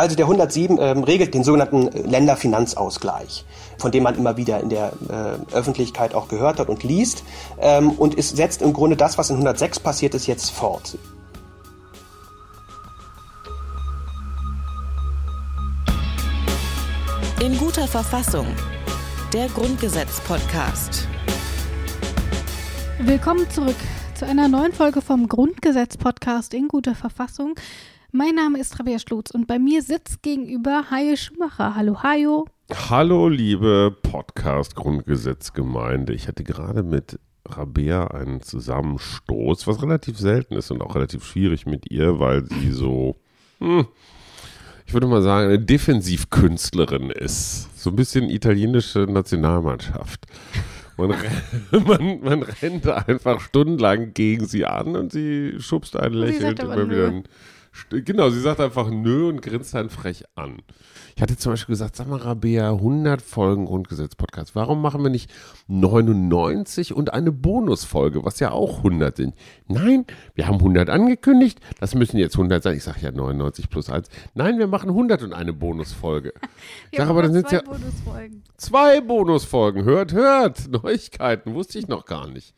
Also 0.00 0.16
der 0.16 0.24
107 0.24 0.78
ähm, 0.80 1.04
regelt 1.04 1.34
den 1.34 1.44
sogenannten 1.44 1.88
Länderfinanzausgleich, 1.88 3.44
von 3.76 3.92
dem 3.92 4.04
man 4.04 4.14
immer 4.14 4.38
wieder 4.38 4.58
in 4.58 4.70
der 4.70 4.94
äh, 5.10 5.54
Öffentlichkeit 5.54 6.14
auch 6.14 6.28
gehört 6.28 6.58
hat 6.58 6.70
und 6.70 6.82
liest. 6.84 7.22
Ähm, 7.60 7.90
und 7.90 8.16
es 8.16 8.30
setzt 8.30 8.62
im 8.62 8.72
Grunde 8.72 8.96
das, 8.96 9.18
was 9.18 9.28
in 9.28 9.36
106 9.36 9.78
passiert 9.80 10.14
ist, 10.14 10.26
jetzt 10.26 10.52
fort. 10.52 10.96
In 17.44 17.58
guter 17.58 17.86
Verfassung. 17.86 18.46
Der 19.34 19.48
Grundgesetz-Podcast. 19.48 21.08
Willkommen 23.00 23.50
zurück 23.50 23.76
zu 24.14 24.24
einer 24.24 24.48
neuen 24.48 24.72
Folge 24.72 25.02
vom 25.02 25.28
Grundgesetz-Podcast 25.28 26.54
in 26.54 26.68
guter 26.68 26.94
Verfassung. 26.94 27.54
Mein 28.12 28.34
Name 28.34 28.58
ist 28.58 28.80
Rabea 28.80 28.98
Schlutz 28.98 29.30
und 29.30 29.46
bei 29.46 29.60
mir 29.60 29.82
sitzt 29.82 30.22
gegenüber 30.22 30.86
Hajo 30.90 31.14
Schumacher. 31.14 31.76
Hallo 31.76 32.02
Hajo. 32.02 32.48
Hallo 32.88 33.28
liebe 33.28 33.96
Podcast-Grundgesetz-Gemeinde. 34.02 36.12
Ich 36.12 36.26
hatte 36.26 36.42
gerade 36.42 36.82
mit 36.82 37.20
Rabea 37.46 38.08
einen 38.08 38.40
Zusammenstoß, 38.40 39.68
was 39.68 39.80
relativ 39.80 40.18
selten 40.18 40.56
ist 40.56 40.72
und 40.72 40.82
auch 40.82 40.96
relativ 40.96 41.24
schwierig 41.24 41.66
mit 41.66 41.88
ihr, 41.88 42.18
weil 42.18 42.44
sie 42.46 42.72
so, 42.72 43.14
hm, 43.60 43.86
ich 44.86 44.92
würde 44.92 45.06
mal 45.06 45.22
sagen, 45.22 45.46
eine 45.46 45.60
Defensivkünstlerin 45.60 47.10
ist. 47.10 47.80
So 47.80 47.90
ein 47.90 47.96
bisschen 47.96 48.28
italienische 48.28 49.06
Nationalmannschaft. 49.08 50.26
Man, 50.96 51.10
man, 51.86 52.20
man 52.22 52.42
rennt 52.42 52.88
einfach 52.88 53.40
stundenlang 53.40 54.14
gegen 54.14 54.46
sie 54.46 54.66
an 54.66 54.96
und 54.96 55.12
sie 55.12 55.54
schubst 55.60 55.96
einen 55.96 56.14
lächelnd 56.14 56.58
immer 56.58 56.90
wieder. 56.90 57.06
Ein, 57.06 57.22
genau, 57.88 58.30
sie 58.30 58.40
sagt 58.40 58.60
einfach 58.60 58.90
nö 58.90 59.28
und 59.28 59.42
grinst 59.42 59.74
einen 59.74 59.90
frech 59.90 60.24
an. 60.34 60.62
Ich 61.16 61.22
hatte 61.22 61.36
zum 61.36 61.52
Beispiel 61.52 61.74
gesagt, 61.74 61.96
sag 61.96 62.08
mal, 62.08 62.18
Rabea, 62.18 62.70
100 62.70 63.20
Folgen 63.20 63.66
Grundgesetz-Podcast. 63.66 64.54
Warum 64.54 64.80
machen 64.80 65.02
wir 65.02 65.10
nicht 65.10 65.30
99 65.68 66.94
und 66.94 67.12
eine 67.12 67.32
Bonusfolge, 67.32 68.24
was 68.24 68.40
ja 68.40 68.52
auch 68.52 68.78
100 68.78 69.16
sind? 69.16 69.34
Nein, 69.66 70.06
wir 70.34 70.46
haben 70.46 70.56
100 70.56 70.88
angekündigt, 70.88 71.60
das 71.78 71.94
müssen 71.94 72.16
jetzt 72.16 72.36
100 72.36 72.62
sein. 72.62 72.76
Ich 72.76 72.84
sage 72.84 73.00
ja 73.00 73.10
99 73.12 73.68
plus 73.70 73.90
1. 73.90 74.08
Nein, 74.34 74.58
wir 74.58 74.66
machen 74.66 74.90
100 74.90 75.22
und 75.22 75.32
eine 75.32 75.52
Bonusfolge. 75.52 76.32
Ich 76.92 76.98
sage 76.98 77.10
aber, 77.10 77.22
dann 77.22 77.32
sind 77.32 77.50
ja 77.52 77.62
Bonusfolgen. 77.62 78.42
zwei 78.56 79.00
Bonusfolgen. 79.00 79.84
Hört, 79.84 80.12
hört. 80.12 80.68
Neuigkeiten 80.82 81.54
wusste 81.54 81.78
ich 81.78 81.88
noch 81.88 82.04
gar 82.04 82.26
nicht. 82.26 82.54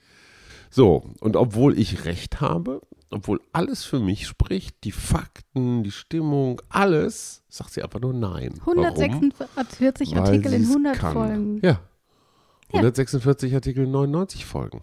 So, 0.70 1.04
und 1.20 1.36
obwohl 1.36 1.78
ich 1.78 2.06
recht 2.06 2.40
habe, 2.40 2.80
obwohl 3.12 3.40
alles 3.52 3.84
für 3.84 4.00
mich 4.00 4.26
spricht, 4.26 4.84
die 4.84 4.92
Fakten, 4.92 5.82
die 5.82 5.90
Stimmung, 5.90 6.60
alles, 6.68 7.42
sagt 7.48 7.72
sie 7.72 7.82
einfach 7.82 8.00
nur 8.00 8.12
nein. 8.12 8.54
146 8.60 10.10
Warum? 10.12 10.24
Artikel 10.24 10.52
in 10.52 10.62
100 10.62 10.98
kann. 10.98 11.12
Folgen. 11.12 11.60
Ja. 11.62 11.80
146 12.72 13.50
ja. 13.50 13.58
Artikel 13.58 13.84
in 13.84 13.90
99 13.90 14.44
Folgen. 14.44 14.82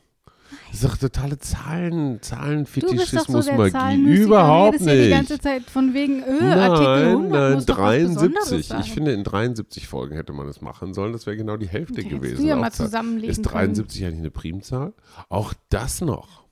Das 0.71 0.81
ist 0.81 0.83
doch 0.83 0.97
totale 0.97 1.37
Zahlen, 1.37 2.21
Zahlenfetischismus, 2.21 3.45
so 3.45 3.53
Magie. 3.53 4.01
Überhaupt 4.03 4.81
nicht. 4.81 5.05
die 5.05 5.09
ganze 5.09 5.39
Zeit 5.39 5.63
von 5.63 5.93
wegen 5.93 6.23
öh, 6.23 6.41
nein, 6.41 6.59
Artikel 6.59 7.07
100 7.07 7.31
nein, 7.31 7.65
73. 7.65 8.71
Ich 8.79 8.91
finde, 8.91 9.13
in 9.13 9.23
73 9.23 9.87
Folgen 9.87 10.15
hätte 10.15 10.33
man 10.33 10.47
es 10.47 10.61
machen 10.61 10.93
sollen. 10.93 11.13
Das 11.13 11.25
wäre 11.25 11.37
genau 11.37 11.57
die 11.57 11.67
Hälfte 11.67 12.03
gewesen. 12.03 12.45
Ja 12.45 12.55
mal 12.55 12.71
zusammenlegen 12.71 13.29
ist 13.29 13.41
73 13.43 14.05
eigentlich 14.05 14.19
eine 14.19 14.31
Primzahl? 14.31 14.93
Auch 15.29 15.53
das 15.69 16.01
noch. 16.01 16.48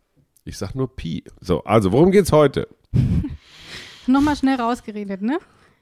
Ich 0.48 0.58
sag 0.58 0.76
nur 0.76 0.88
Pi. 0.95 1.26
So, 1.42 1.62
also 1.66 1.92
worum 1.92 2.09
geht's 2.09 2.31
heute? 2.31 2.70
Nochmal 4.08 4.38
schnell 4.38 4.56
rausgeredet, 4.56 5.22
ne? 5.22 5.39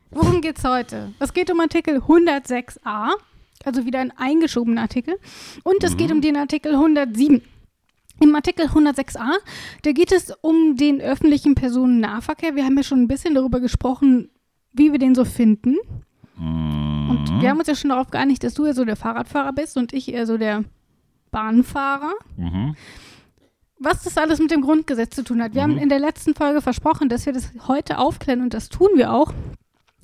Worum 0.10 0.42
geht's 0.42 0.64
heute? 0.64 1.14
Es 1.20 1.34
geht 1.34 1.52
um 1.52 1.60
Artikel 1.60 2.00
106a, 2.00 3.12
also 3.64 3.86
wieder 3.86 4.00
ein 4.00 4.12
eingeschobener 4.18 4.82
Artikel. 4.82 5.20
Und 5.64 5.84
es 5.84 5.94
mhm. 5.94 5.98
geht 5.98 6.12
um 6.12 6.22
den 6.22 6.36
Artikel 6.36 6.74
107. 6.74 7.44
Im 8.20 8.36
Artikel 8.36 8.66
106a, 8.66 9.34
da 9.84 9.92
geht 9.92 10.12
es 10.12 10.34
um 10.42 10.76
den 10.78 11.00
öffentlichen 11.00 11.54
Personennahverkehr. 11.54 12.56
Wir 12.56 12.66
haben 12.66 12.78
ja 12.78 12.84
schon 12.84 13.04
ein 13.04 13.08
bisschen 13.08 13.36
darüber 13.36 13.60
gesprochen, 13.60 14.32
wie 14.74 14.92
wir 14.92 14.98
den 14.98 15.14
so 15.14 15.26
finden. 15.26 15.76
Mhm. 16.38 17.10
Und 17.12 17.40
wir 17.40 17.52
haben 17.52 17.60
uns 17.60 17.68
ja 17.68 17.76
schon 17.76 17.92
darauf 17.92 18.10
geeinigt, 18.10 18.44
dass 18.44 18.56
du 18.56 18.66
ja 18.66 18.74
so 18.74 18.84
der 18.84 18.96
Fahrradfahrer 18.96 19.54
bist 19.54 19.78
und 19.78 19.94
ich 19.94 20.12
eher 20.12 20.26
so 20.26 20.40
der 20.40 20.64
Bahnfahrer. 21.30 22.14
Mhm. 22.36 22.76
Was 23.78 24.04
das 24.04 24.18
alles 24.18 24.40
mit 24.40 24.52
dem 24.52 24.62
Grundgesetz 24.62 25.16
zu 25.16 25.24
tun 25.24 25.42
hat. 25.44 25.54
Wir 25.54 25.66
mhm. 25.68 25.74
haben 25.74 25.80
in 25.80 25.90
der 25.90 26.00
letzten 26.00 26.34
Folge 26.34 26.62
versprochen, 26.62 27.10
dass 27.10 27.26
wir 27.26 27.34
das 27.34 27.52
heute 27.68 27.98
aufklären 27.98 28.42
und 28.42 28.54
das 28.54 28.70
tun 28.70 28.90
wir 28.96 29.14
auch. 29.14 29.34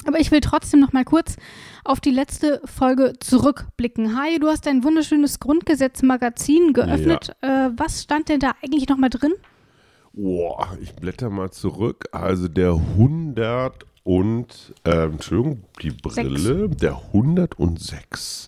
Aber 0.06 0.20
ich 0.20 0.32
will 0.32 0.42
trotzdem 0.42 0.80
noch 0.80 0.94
mal 0.94 1.06
kurz 1.06 1.36
auf 1.84 2.00
die 2.00 2.12
letzte 2.12 2.62
Folge 2.66 3.14
zurückblicken. 3.20 4.20
Hi, 4.20 4.40
du 4.40 4.48
hast 4.48 4.68
ein 4.68 4.84
wunderschönes 4.84 5.40
Grundgesetz-Magazin 5.40 6.74
geöffnet. 6.74 7.36
Ja. 7.44 7.68
Äh, 7.68 7.72
was 7.78 8.02
stand 8.02 8.30
denn 8.30 8.40
da 8.40 8.54
eigentlich 8.64 8.90
noch 8.90 8.98
mal 8.98 9.10
drin? 9.10 9.34
Boah, 10.14 10.78
ich 10.82 10.94
blätter 10.96 11.30
mal 11.30 11.52
zurück. 11.52 12.10
Also 12.12 12.48
der 12.48 12.74
100 12.74 13.86
und, 14.04 14.74
äh, 14.84 15.06
Entschuldigung, 15.06 15.64
die 15.82 15.92
Brille, 15.92 16.68
Sechs. 16.68 16.78
der 16.78 16.98
106. 17.14 18.48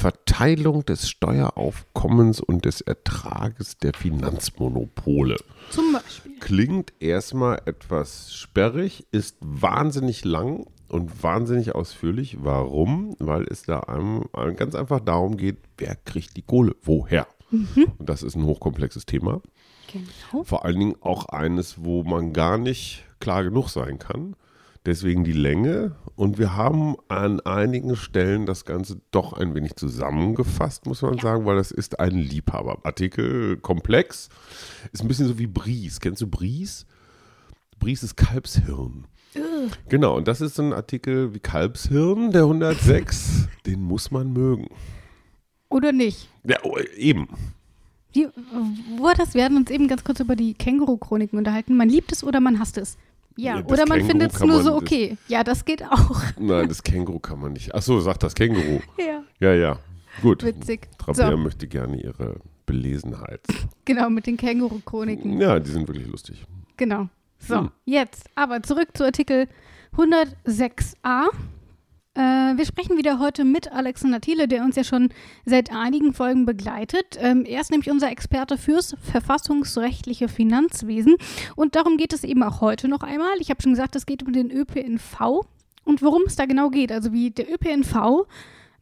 Verteilung 0.00 0.82
des 0.86 1.10
Steueraufkommens 1.10 2.40
und 2.40 2.64
des 2.64 2.80
Ertrages 2.80 3.76
der 3.76 3.92
Finanzmonopole. 3.92 5.36
Zum 5.68 5.92
Beispiel. 5.92 6.38
Klingt 6.40 6.94
erstmal 7.00 7.60
etwas 7.66 8.34
sperrig, 8.34 9.06
ist 9.12 9.36
wahnsinnig 9.40 10.24
lang 10.24 10.66
und 10.88 11.22
wahnsinnig 11.22 11.74
ausführlich. 11.74 12.38
Warum? 12.40 13.14
Weil 13.18 13.44
es 13.50 13.64
da 13.64 13.80
einem, 13.80 14.24
ganz 14.56 14.74
einfach 14.74 15.00
darum 15.00 15.36
geht, 15.36 15.58
wer 15.76 15.96
kriegt 15.96 16.34
die 16.38 16.42
Kohle, 16.42 16.74
woher. 16.82 17.26
Mhm. 17.50 17.92
Und 17.98 18.08
das 18.08 18.22
ist 18.22 18.36
ein 18.36 18.44
hochkomplexes 18.44 19.04
Thema. 19.04 19.42
Genau. 19.92 20.44
Vor 20.44 20.64
allen 20.64 20.78
Dingen 20.78 20.96
auch 21.02 21.26
eines, 21.26 21.84
wo 21.84 22.04
man 22.04 22.32
gar 22.32 22.56
nicht 22.56 23.04
klar 23.18 23.44
genug 23.44 23.68
sein 23.68 23.98
kann. 23.98 24.34
Deswegen 24.86 25.24
die 25.24 25.32
Länge. 25.32 25.96
Und 26.16 26.38
wir 26.38 26.56
haben 26.56 26.96
an 27.08 27.40
einigen 27.40 27.96
Stellen 27.96 28.46
das 28.46 28.64
Ganze 28.64 29.00
doch 29.10 29.34
ein 29.34 29.54
wenig 29.54 29.76
zusammengefasst, 29.76 30.86
muss 30.86 31.02
man 31.02 31.18
sagen, 31.18 31.44
weil 31.44 31.56
das 31.56 31.70
ist 31.70 32.00
ein 32.00 32.16
Liebhaberartikel. 32.16 33.58
Komplex. 33.58 34.28
Ist 34.92 35.02
ein 35.02 35.08
bisschen 35.08 35.28
so 35.28 35.38
wie 35.38 35.46
Bries. 35.46 36.00
Kennst 36.00 36.22
du 36.22 36.26
Bries? 36.26 36.86
Bries 37.78 38.02
ist 38.02 38.16
Kalbshirn. 38.16 39.06
Uh. 39.36 39.68
Genau, 39.88 40.16
und 40.16 40.28
das 40.28 40.40
ist 40.40 40.58
ein 40.58 40.72
Artikel 40.72 41.34
wie 41.34 41.38
Kalbshirn, 41.38 42.32
der 42.32 42.42
106. 42.42 43.48
den 43.66 43.82
muss 43.82 44.10
man 44.10 44.32
mögen. 44.32 44.68
Oder 45.68 45.92
nicht? 45.92 46.28
Ja, 46.44 46.58
oh, 46.64 46.78
eben. 46.96 47.28
Die, 48.14 48.26
wo 48.98 49.08
das? 49.16 49.34
Wir 49.34 49.44
hatten 49.44 49.56
uns 49.56 49.70
eben 49.70 49.86
ganz 49.86 50.02
kurz 50.02 50.18
über 50.18 50.34
die 50.34 50.54
Känguru-Chroniken 50.54 51.38
unterhalten. 51.38 51.76
Man 51.76 51.88
liebt 51.88 52.10
es 52.10 52.24
oder 52.24 52.40
man 52.40 52.58
hasst 52.58 52.76
es. 52.76 52.98
Ja, 53.36 53.58
ja 53.58 53.64
oder 53.64 53.86
man 53.86 54.04
findet 54.04 54.32
es 54.34 54.40
nur 54.40 54.62
so 54.62 54.74
okay. 54.74 55.16
ja, 55.28 55.44
das 55.44 55.64
geht 55.64 55.82
auch. 55.84 56.22
Nein, 56.38 56.68
das 56.68 56.82
Känguru 56.82 57.18
kann 57.18 57.40
man 57.40 57.52
nicht. 57.52 57.74
Achso, 57.74 58.00
sagt 58.00 58.22
das 58.22 58.34
Känguru. 58.34 58.80
ja. 58.98 59.22
Ja, 59.38 59.54
ja. 59.54 59.78
Gut. 60.22 60.42
Witzig. 60.42 60.88
Trabea 60.98 61.30
so. 61.30 61.36
möchte 61.36 61.66
gerne 61.66 62.00
ihre 62.00 62.36
Belesenheit. 62.66 63.40
Genau, 63.86 64.08
mit 64.08 64.28
den 64.28 64.36
Känguru-Chroniken. 64.36 65.40
Ja, 65.40 65.58
die 65.58 65.68
sind 65.68 65.88
wirklich 65.88 66.06
lustig. 66.06 66.46
Genau. 66.76 67.08
So, 67.40 67.62
hm. 67.62 67.70
jetzt 67.86 68.30
aber 68.36 68.62
zurück 68.62 68.90
zu 68.94 69.04
Artikel 69.04 69.48
106a. 69.96 71.26
Äh, 72.20 72.58
wir 72.58 72.66
sprechen 72.66 72.98
wieder 72.98 73.18
heute 73.18 73.46
mit 73.46 73.72
Alexander 73.72 74.20
Thiele, 74.20 74.46
der 74.46 74.62
uns 74.62 74.76
ja 74.76 74.84
schon 74.84 75.08
seit 75.46 75.72
einigen 75.72 76.12
Folgen 76.12 76.44
begleitet. 76.44 77.16
Ähm, 77.18 77.46
er 77.46 77.62
ist 77.62 77.70
nämlich 77.70 77.90
unser 77.90 78.10
Experte 78.10 78.58
fürs 78.58 78.94
verfassungsrechtliche 79.00 80.28
Finanzwesen. 80.28 81.16
Und 81.56 81.76
darum 81.76 81.96
geht 81.96 82.12
es 82.12 82.22
eben 82.22 82.42
auch 82.42 82.60
heute 82.60 82.88
noch 82.88 83.02
einmal. 83.02 83.38
Ich 83.38 83.48
habe 83.48 83.62
schon 83.62 83.72
gesagt, 83.72 83.96
es 83.96 84.04
geht 84.04 84.22
um 84.22 84.34
den 84.34 84.50
ÖPNV 84.50 85.46
und 85.84 86.02
worum 86.02 86.22
es 86.26 86.36
da 86.36 86.44
genau 86.44 86.68
geht. 86.68 86.92
Also 86.92 87.14
wie 87.14 87.30
der 87.30 87.50
ÖPNV 87.50 88.26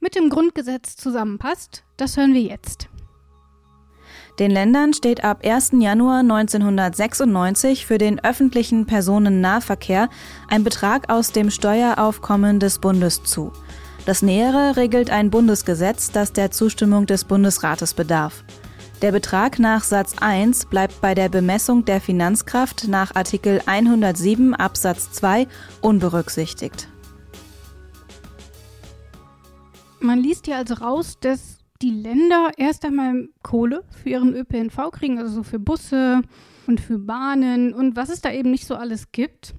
mit 0.00 0.16
dem 0.16 0.30
Grundgesetz 0.30 0.96
zusammenpasst, 0.96 1.84
das 1.96 2.16
hören 2.16 2.34
wir 2.34 2.42
jetzt. 2.42 2.88
Den 4.38 4.52
Ländern 4.52 4.92
steht 4.92 5.24
ab 5.24 5.40
1. 5.44 5.72
Januar 5.80 6.20
1996 6.20 7.86
für 7.86 7.98
den 7.98 8.22
öffentlichen 8.22 8.86
Personennahverkehr 8.86 10.08
ein 10.48 10.62
Betrag 10.62 11.10
aus 11.10 11.32
dem 11.32 11.50
Steueraufkommen 11.50 12.60
des 12.60 12.78
Bundes 12.78 13.24
zu. 13.24 13.52
Das 14.06 14.22
Nähere 14.22 14.76
regelt 14.76 15.10
ein 15.10 15.30
Bundesgesetz, 15.30 16.12
das 16.12 16.32
der 16.32 16.52
Zustimmung 16.52 17.06
des 17.06 17.24
Bundesrates 17.24 17.94
bedarf. 17.94 18.44
Der 19.02 19.10
Betrag 19.10 19.58
nach 19.58 19.82
Satz 19.82 20.14
1 20.20 20.66
bleibt 20.66 21.00
bei 21.00 21.16
der 21.16 21.28
Bemessung 21.28 21.84
der 21.84 22.00
Finanzkraft 22.00 22.86
nach 22.86 23.16
Artikel 23.16 23.60
107 23.66 24.54
Absatz 24.54 25.10
2 25.12 25.48
unberücksichtigt. 25.80 26.88
Man 29.98 30.20
liest 30.20 30.46
hier 30.46 30.56
also 30.56 30.74
raus, 30.74 31.16
dass 31.20 31.57
die 31.82 31.90
Länder 31.90 32.50
erst 32.56 32.84
einmal 32.84 33.28
Kohle 33.42 33.84
für 34.02 34.08
ihren 34.08 34.34
ÖPNV 34.34 34.90
kriegen, 34.92 35.18
also 35.18 35.32
so 35.32 35.42
für 35.42 35.58
Busse 35.58 36.22
und 36.66 36.80
für 36.80 36.98
Bahnen 36.98 37.72
und 37.72 37.96
was 37.96 38.08
es 38.08 38.20
da 38.20 38.32
eben 38.32 38.50
nicht 38.50 38.66
so 38.66 38.74
alles 38.74 39.12
gibt. 39.12 39.54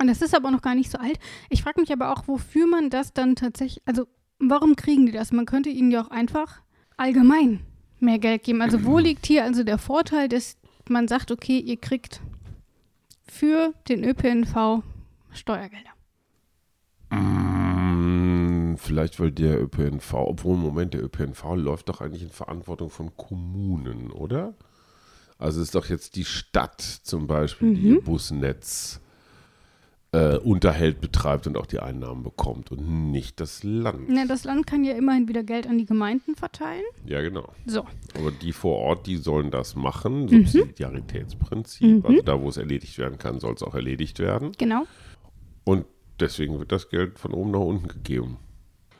Und 0.00 0.08
das 0.08 0.20
ist 0.20 0.34
aber 0.34 0.50
noch 0.50 0.62
gar 0.62 0.74
nicht 0.74 0.90
so 0.90 0.98
alt. 0.98 1.18
Ich 1.48 1.62
frage 1.62 1.80
mich 1.80 1.92
aber 1.92 2.12
auch, 2.12 2.26
wofür 2.26 2.66
man 2.66 2.90
das 2.90 3.12
dann 3.12 3.36
tatsächlich, 3.36 3.82
also 3.86 4.06
warum 4.38 4.76
kriegen 4.76 5.06
die 5.06 5.12
das? 5.12 5.32
Man 5.32 5.46
könnte 5.46 5.70
ihnen 5.70 5.90
ja 5.90 6.02
auch 6.02 6.10
einfach 6.10 6.60
allgemein 6.96 7.60
mehr 8.00 8.18
Geld 8.18 8.42
geben. 8.42 8.60
Also 8.60 8.84
wo 8.84 8.98
liegt 8.98 9.26
hier 9.26 9.44
also 9.44 9.64
der 9.64 9.78
Vorteil, 9.78 10.28
dass 10.28 10.56
man 10.88 11.08
sagt, 11.08 11.30
okay, 11.30 11.58
ihr 11.58 11.76
kriegt 11.76 12.20
für 13.26 13.72
den 13.88 14.04
ÖPNV 14.04 14.82
Steuergelder? 15.32 15.91
Vielleicht, 18.82 19.20
weil 19.20 19.30
der 19.30 19.62
ÖPNV, 19.62 20.12
obwohl 20.14 20.56
im 20.56 20.62
Moment 20.62 20.92
der 20.94 21.04
ÖPNV 21.04 21.54
läuft 21.54 21.88
doch 21.88 22.00
eigentlich 22.00 22.24
in 22.24 22.30
Verantwortung 22.30 22.90
von 22.90 23.16
Kommunen, 23.16 24.10
oder? 24.10 24.54
Also 25.38 25.60
es 25.60 25.68
ist 25.68 25.76
doch 25.76 25.88
jetzt 25.88 26.16
die 26.16 26.24
Stadt 26.24 26.80
zum 26.80 27.28
Beispiel, 27.28 27.74
die 27.74 27.80
ihr 27.90 28.00
Busnetz 28.00 29.00
äh, 30.10 30.36
unterhält, 30.36 31.00
betreibt 31.00 31.46
und 31.46 31.56
auch 31.56 31.66
die 31.66 31.78
Einnahmen 31.78 32.24
bekommt 32.24 32.72
und 32.72 33.12
nicht 33.12 33.38
das 33.38 33.62
Land. 33.62 34.08
Na, 34.08 34.26
das 34.26 34.42
Land 34.42 34.66
kann 34.66 34.82
ja 34.82 34.94
immerhin 34.94 35.28
wieder 35.28 35.44
Geld 35.44 35.68
an 35.68 35.78
die 35.78 35.86
Gemeinden 35.86 36.34
verteilen. 36.34 36.82
Ja, 37.06 37.20
genau. 37.20 37.52
So. 37.66 37.86
Aber 38.18 38.32
die 38.32 38.52
vor 38.52 38.78
Ort, 38.78 39.06
die 39.06 39.16
sollen 39.16 39.52
das 39.52 39.76
machen, 39.76 40.26
Subsidiaritätsprinzip. 40.26 42.04
Also 42.04 42.22
da, 42.22 42.40
wo 42.40 42.48
es 42.48 42.56
erledigt 42.56 42.98
werden 42.98 43.16
kann, 43.16 43.38
soll 43.38 43.54
es 43.54 43.62
auch 43.62 43.76
erledigt 43.76 44.18
werden. 44.18 44.50
Genau. 44.58 44.88
Und 45.62 45.86
deswegen 46.18 46.58
wird 46.58 46.72
das 46.72 46.88
Geld 46.88 47.20
von 47.20 47.32
oben 47.32 47.52
nach 47.52 47.60
unten 47.60 47.86
gegeben. 47.86 48.38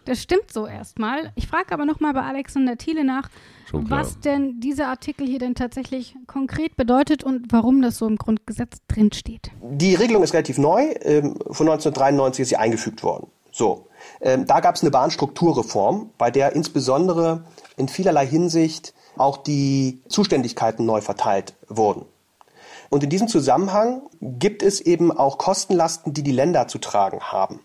Das 0.05 0.21
stimmt 0.21 0.53
so 0.53 0.67
erstmal. 0.67 1.33
Ich 1.37 1.47
frage 1.47 1.73
aber 1.73 1.85
nochmal 1.85 2.13
bei 2.13 2.23
Alexander 2.23 2.77
Thiele 2.77 3.05
nach, 3.05 3.29
was 3.73 4.19
denn 4.21 4.61
dieser 4.61 4.89
Artikel 4.89 5.27
hier 5.27 5.39
denn 5.39 5.55
tatsächlich 5.55 6.17
konkret 6.27 6.77
bedeutet 6.77 7.23
und 7.23 7.53
warum 7.53 7.81
das 7.83 7.99
so 7.99 8.07
im 8.07 8.17
Grundgesetz 8.17 8.79
drinsteht. 8.89 9.51
Die 9.63 9.95
Regelung 9.95 10.23
ist 10.23 10.35
relativ 10.35 10.59
neu. 10.59 10.93
Ähm, 11.03 11.37
von 11.51 11.69
1993 11.69 12.43
ist 12.43 12.49
sie 12.49 12.57
eingefügt 12.57 13.03
worden. 13.03 13.29
So. 13.53 13.87
Ähm, 14.21 14.47
da 14.47 14.61
gab 14.61 14.75
es 14.75 14.83
eine 14.83 14.91
Bahnstrukturreform, 14.91 16.11
bei 16.19 16.31
der 16.31 16.55
insbesondere 16.57 17.45
in 17.77 17.89
vielerlei 17.89 18.27
Hinsicht 18.27 18.95
auch 19.17 19.37
die 19.37 20.03
Zuständigkeiten 20.09 20.85
neu 20.85 21.01
verteilt 21.01 21.55
wurden. 21.69 22.07
Und 22.91 23.05
in 23.05 23.11
diesem 23.11 23.29
Zusammenhang 23.29 24.03
gibt 24.21 24.63
es 24.63 24.81
eben 24.81 25.13
auch 25.13 25.39
Kostenlasten, 25.39 26.13
die 26.13 26.23
die 26.23 26.33
Länder 26.33 26.69
zu 26.69 26.79
tragen 26.79 27.21
haben. 27.21 27.61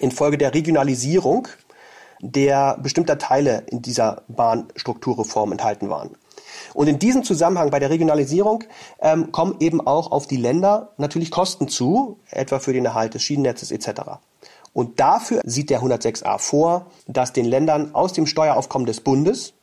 Infolge 0.00 0.38
der 0.38 0.54
Regionalisierung 0.54 1.48
der 2.20 2.78
bestimmter 2.80 3.18
Teile 3.18 3.64
in 3.66 3.82
dieser 3.82 4.22
Bahnstrukturreform 4.28 5.52
enthalten 5.52 5.90
waren. 5.90 6.16
Und 6.72 6.88
in 6.88 6.98
diesem 6.98 7.22
Zusammenhang 7.22 7.70
bei 7.70 7.78
der 7.78 7.90
Regionalisierung 7.90 8.64
ähm, 9.00 9.30
kommen 9.32 9.56
eben 9.60 9.86
auch 9.86 10.10
auf 10.10 10.26
die 10.26 10.36
Länder 10.36 10.92
natürlich 10.96 11.30
Kosten 11.30 11.68
zu, 11.68 12.18
etwa 12.30 12.58
für 12.58 12.72
den 12.72 12.84
Erhalt 12.84 13.14
des 13.14 13.22
Schienennetzes 13.22 13.70
etc. 13.70 14.02
Und 14.72 15.00
dafür 15.00 15.40
sieht 15.44 15.70
der 15.70 15.82
106a 15.82 16.38
vor, 16.38 16.86
dass 17.06 17.32
den 17.32 17.44
Ländern 17.44 17.94
aus 17.94 18.12
dem 18.12 18.26
Steueraufkommen 18.26 18.86
des 18.86 19.00
Bundes, 19.00 19.54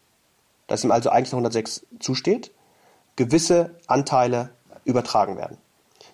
das 0.68 0.83
ihm 0.83 0.92
also 0.92 1.10
eigentlich 1.10 1.31
noch 1.31 1.39
106 1.39 1.86
zusteht, 2.00 2.51
gewisse 3.16 3.75
Anteile 3.88 4.51
übertragen 4.86 5.38
werden, 5.38 5.57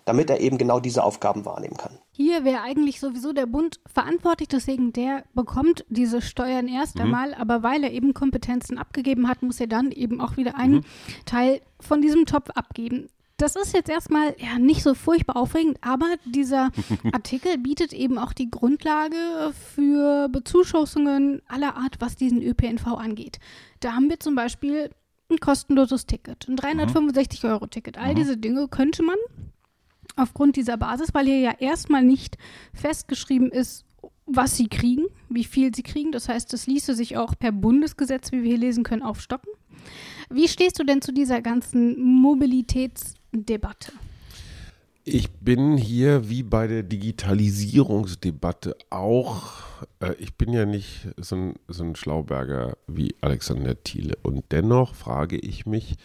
damit 0.07 0.29
er 0.29 0.39
eben 0.39 0.57
genau 0.57 0.79
diese 0.79 1.03
Aufgaben 1.03 1.43
wahrnehmen 1.43 1.75
kann. 1.75 1.91
Hier 2.11 2.45
wäre 2.45 2.61
eigentlich 2.61 3.01
sowieso 3.01 3.33
der 3.33 3.45
Bund 3.45 3.81
verantwortlich, 3.85 4.47
deswegen 4.47 4.93
der 4.93 5.25
bekommt 5.33 5.83
diese 5.89 6.21
Steuern 6.21 6.69
erst 6.69 6.97
einmal, 7.01 7.33
aber 7.33 7.61
weil 7.61 7.83
er 7.83 7.91
eben 7.91 8.13
Kompetenzen 8.13 8.77
abgegeben 8.77 9.27
hat, 9.27 9.43
muss 9.43 9.59
er 9.59 9.67
dann 9.67 9.91
eben 9.91 10.21
auch 10.21 10.37
wieder 10.37 10.55
einen 10.55 10.85
Teil 11.25 11.59
von 11.81 12.01
diesem 12.01 12.25
Topf 12.25 12.49
abgeben. 12.51 13.09
Das 13.35 13.57
ist 13.57 13.73
jetzt 13.73 13.89
erstmal 13.89 14.33
ja 14.39 14.57
nicht 14.57 14.81
so 14.81 14.93
furchtbar 14.93 15.35
aufregend, 15.35 15.77
aber 15.81 16.07
dieser 16.23 16.71
Artikel 17.11 17.57
bietet 17.57 17.91
eben 17.91 18.17
auch 18.17 18.31
die 18.31 18.49
Grundlage 18.49 19.17
für 19.75 20.29
Bezuschussungen 20.29 21.41
aller 21.49 21.75
Art, 21.75 21.97
was 21.99 22.15
diesen 22.15 22.41
ÖPNV 22.41 22.87
angeht. 22.87 23.39
Da 23.81 23.91
haben 23.91 24.09
wir 24.09 24.21
zum 24.21 24.35
Beispiel 24.35 24.89
ein 25.29 25.37
kostenloses 25.39 26.05
Ticket, 26.05 26.47
ein 26.47 26.55
365-Euro-Ticket. 26.55 27.97
All 27.97 28.15
diese 28.15 28.37
Dinge 28.37 28.69
könnte 28.69 29.03
man 29.03 29.17
aufgrund 30.17 30.55
dieser 30.55 30.77
Basis, 30.77 31.13
weil 31.13 31.25
hier 31.25 31.39
ja 31.39 31.53
erstmal 31.59 32.03
nicht 32.03 32.37
festgeschrieben 32.73 33.51
ist, 33.51 33.85
was 34.25 34.57
sie 34.57 34.67
kriegen, 34.67 35.05
wie 35.29 35.45
viel 35.45 35.73
sie 35.73 35.83
kriegen. 35.83 36.11
Das 36.11 36.27
heißt, 36.27 36.51
das 36.51 36.67
ließe 36.67 36.93
sich 36.93 37.17
auch 37.17 37.33
per 37.37 37.51
Bundesgesetz, 37.51 38.31
wie 38.31 38.43
wir 38.43 38.49
hier 38.49 38.57
lesen 38.57 38.83
können, 38.83 39.01
aufstocken. 39.01 39.51
Wie 40.29 40.47
stehst 40.47 40.77
du 40.79 40.83
denn 40.83 41.01
zu 41.01 41.13
dieser 41.13 41.41
ganzen 41.41 41.99
Mobilitätsdebatte? 41.99 43.93
Ich 45.05 45.31
bin 45.31 45.77
hier 45.77 46.29
wie 46.29 46.43
bei 46.43 46.67
der 46.67 46.83
Digitalisierungsdebatte 46.83 48.75
auch, 48.89 49.53
äh, 50.01 50.13
ich 50.19 50.35
bin 50.35 50.51
ja 50.51 50.65
nicht 50.65 51.07
so 51.15 51.37
ein, 51.37 51.53
so 51.69 51.85
ein 51.85 51.95
Schlauberger 51.95 52.75
wie 52.87 53.15
Alexander 53.21 53.81
Thiele. 53.81 54.17
Und 54.21 54.43
dennoch 54.51 54.95
frage 54.95 55.37
ich 55.37 55.65
mich, 55.65 55.95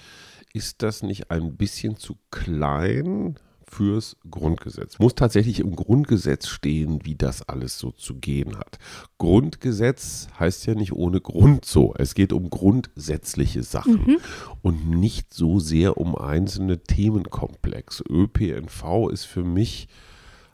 ist 0.53 0.83
das 0.83 1.03
nicht 1.03 1.33
ein 1.33 1.57
bisschen 1.57 1.97
zu 1.97 2.17
klein 2.31 3.37
fürs 3.73 4.17
Grundgesetz? 4.31 4.99
Muss 4.99 5.15
tatsächlich 5.15 5.61
im 5.61 5.75
Grundgesetz 5.75 6.49
stehen, 6.49 7.05
wie 7.05 7.15
das 7.15 7.49
alles 7.49 7.79
so 7.79 7.91
zu 7.91 8.17
gehen 8.17 8.59
hat. 8.59 8.79
Grundgesetz 9.19 10.29
heißt 10.39 10.67
ja 10.67 10.75
nicht 10.75 10.93
ohne 10.93 11.21
Grund 11.21 11.65
so. 11.65 11.95
Es 11.97 12.15
geht 12.15 12.33
um 12.33 12.51
grundsätzliche 12.51 13.63
Sachen 13.63 14.19
und 14.61 14.91
nicht 14.91 15.33
so 15.33 15.59
sehr 15.59 15.97
um 15.97 16.17
einzelne 16.17 16.83
Themenkomplexe. 16.83 18.05
ÖPNV 18.09 19.09
ist 19.11 19.25
für 19.25 19.45
mich 19.45 19.89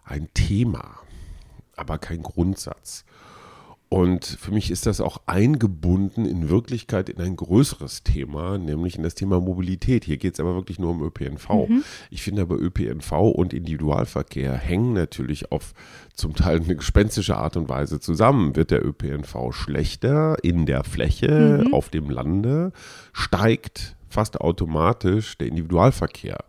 ein 0.05 0.29
Thema, 0.33 1.01
aber 1.77 1.99
kein 1.99 2.23
Grundsatz. 2.23 3.05
Und 3.91 4.27
für 4.27 4.51
mich 4.51 4.71
ist 4.71 4.85
das 4.85 5.01
auch 5.01 5.23
eingebunden 5.25 6.27
in 6.27 6.51
Wirklichkeit 6.51 7.09
in 7.09 7.21
ein 7.23 7.37
größeres 7.37 8.03
Thema, 8.03 8.59
nämlich 8.59 8.97
in 8.97 9.03
das 9.03 9.15
Thema 9.15 9.41
Mobilität. 9.41 10.05
Hier 10.05 10.19
geht 10.19 10.35
es 10.35 10.41
aber 10.41 10.55
wirklich 10.55 10.79
nur 10.79 10.91
um 10.91 11.03
ÖPNV. 11.03 11.49
Ich 12.11 12.23
finde 12.23 12.43
aber 12.43 12.61
ÖPNV 12.61 13.13
und 13.13 13.55
Individualverkehr 13.55 14.53
hängen 14.55 14.93
natürlich 14.93 15.51
auf 15.53 15.73
zum 16.15 16.35
Teil 16.35 16.61
eine 16.61 16.77
gespenstische 16.77 17.37
Art 17.37 17.57
und 17.57 17.71
Weise 17.71 17.99
zusammen. 17.99 18.57
Wird 18.57 18.73
der 18.73 18.85
ÖPNV 18.85 19.53
schlechter 19.53 20.37
in 20.43 20.67
der 20.67 20.85
Fläche, 20.85 21.65
auf 21.73 21.89
dem 21.89 22.11
Lande, 22.11 22.73
steigt 23.15 23.97
fast 24.11 24.41
automatisch 24.41 25.39
der 25.39 25.49
Individualverkehr. 25.49 26.45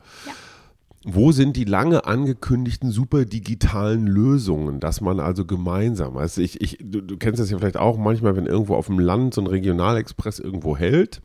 Wo 1.06 1.32
sind 1.32 1.56
die 1.56 1.64
lange 1.64 2.06
angekündigten 2.06 2.92
super 2.92 3.24
digitalen 3.24 4.06
Lösungen, 4.06 4.82
dass 4.82 5.00
man 5.00 5.22
also 5.22 5.46
gemeinsam, 5.46 6.18
also 6.18 6.42
ich, 6.42 6.60
ich, 6.60 6.78
du, 6.82 7.00
du 7.02 7.18
kennst 7.18 7.40
das 7.40 7.50
ja 7.50 7.58
vielleicht 7.58 7.78
auch 7.78 7.98
manchmal, 7.98 8.36
wenn 8.36 8.46
irgendwo 8.46 8.76
auf 8.76 8.88
dem 8.88 9.00
Land 9.00 9.34
so 9.34 9.42
ein 9.42 9.48
Regionalexpress 9.48 10.40
irgendwo 10.40 10.76
hält, 10.76 11.22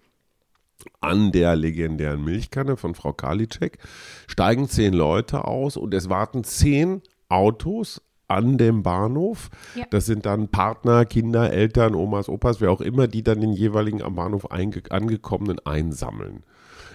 an 1.01 1.33
der 1.33 1.57
legendären 1.57 2.23
Milchkanne 2.23 2.77
von 2.77 2.95
Frau 2.95 3.13
Karliczek, 3.13 3.79
steigen 4.29 4.69
zehn 4.69 4.95
Leute 4.95 5.45
aus 5.45 5.77
und 5.77 5.93
es 5.93 6.09
warten 6.09 6.45
zehn 6.45 7.03
Autos 7.29 8.01
an 8.29 8.59
dem 8.59 8.83
Bahnhof. 8.83 9.51
Ja. 9.75 9.85
Das 9.91 10.07
sind 10.07 10.25
dann 10.27 10.49
Partner, 10.49 11.05
Kinder, 11.05 11.53
Eltern, 11.53 11.95
Omas, 11.95 12.29
Opas, 12.29 12.61
wer 12.61 12.71
auch 12.71 12.81
immer, 12.81 13.09
die 13.09 13.23
dann 13.23 13.41
den 13.41 13.53
jeweiligen 13.53 14.03
am 14.03 14.15
Bahnhof 14.15 14.51
angekommenen 14.51 15.59
einsammeln. 15.65 16.45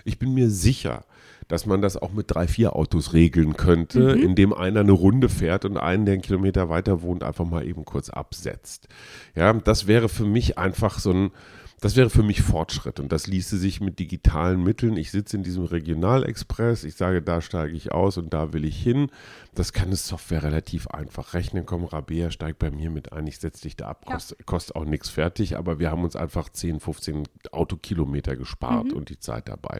Ich 0.05 0.17
bin 0.17 0.33
mir 0.33 0.50
sicher, 0.50 1.03
dass 1.50 1.65
man 1.65 1.82
das 1.82 1.98
auch 1.98 2.13
mit 2.13 2.27
drei, 2.29 2.48
vier 2.48 2.75
Autos 2.75 3.13
regeln 3.13 3.58
könnte, 3.58 4.12
indem 4.12 4.53
einer 4.53 4.79
eine 4.79 4.91
Runde 4.91 5.27
fährt 5.27 5.65
und 5.65 5.77
einen, 5.77 6.06
der 6.06 6.13
einen 6.13 6.22
Kilometer 6.22 6.70
weiter 6.70 7.01
wohnt, 7.01 7.24
einfach 7.24 7.44
mal 7.44 7.68
eben 7.68 7.84
kurz 7.84 8.10
absetzt. 8.10 8.88
Ja, 9.36 9.51
das 9.51 9.88
wäre 9.88 10.10
für 10.10 10.25
mich 10.25 10.58
einfach 10.58 11.00
so 11.00 11.12
ein, 11.12 11.32
das 11.81 11.95
wäre 11.95 12.09
für 12.09 12.24
mich 12.24 12.41
Fortschritt 12.41 13.00
und 13.00 13.12
das 13.12 13.27
ließe 13.27 13.57
sich 13.57 13.79
mit 13.79 14.00
digitalen 14.00 14.62
Mitteln. 14.63 14.98
Ich 14.98 15.12
sitze 15.12 15.38
in 15.38 15.43
diesem 15.43 15.63
Regionalexpress, 15.63 16.83
ich 16.83 16.95
sage, 16.95 17.21
da 17.21 17.41
steige 17.41 17.74
ich 17.75 17.91
aus 17.91 18.17
und 18.17 18.33
da 18.33 18.51
will 18.53 18.65
ich 18.65 18.81
hin. 18.81 19.09
Das 19.55 19.71
kann 19.71 19.88
eine 19.88 19.95
Software 19.95 20.43
relativ 20.43 20.88
einfach 20.88 21.33
rechnen. 21.33 21.65
Komm, 21.65 21.86
Rabea, 21.86 22.31
steig 22.31 22.59
bei 22.59 22.69
mir 22.69 22.89
mit 22.89 23.13
ein, 23.13 23.27
ich 23.27 23.39
setze 23.39 23.62
dich 23.63 23.75
da 23.77 23.88
ab, 23.88 24.05
Ja. 24.07 24.13
kostet, 24.13 24.45
kostet 24.45 24.75
auch 24.75 24.86
nichts 24.86 25.09
fertig, 25.09 25.57
aber 25.57 25.79
wir 25.79 25.89
haben 25.89 26.03
uns 26.03 26.15
einfach 26.15 26.50
10, 26.50 26.79
15 26.79 27.24
Autokilometer 27.51 28.36
gespart 28.36 28.91
und 28.91 29.09
die 29.09 29.19
Zeit 29.19 29.48
dabei. 29.48 29.79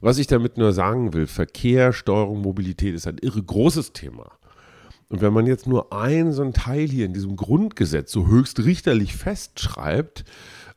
Was 0.00 0.18
ich 0.18 0.26
damit 0.26 0.58
nur 0.58 0.72
sagen 0.72 1.12
will, 1.12 1.26
Verkehr, 1.26 1.92
Steuerung, 1.92 2.42
Mobilität 2.42 2.94
ist 2.94 3.06
ein 3.06 3.18
irre 3.18 3.42
großes 3.42 3.92
Thema. 3.92 4.30
Und 5.08 5.20
wenn 5.20 5.32
man 5.32 5.46
jetzt 5.46 5.66
nur 5.66 5.92
ein 5.92 6.32
so 6.32 6.42
ein 6.42 6.52
Teil 6.52 6.88
hier 6.88 7.06
in 7.06 7.12
diesem 7.14 7.36
Grundgesetz 7.36 8.10
so 8.10 8.26
höchstrichterlich 8.26 9.14
festschreibt, 9.14 10.24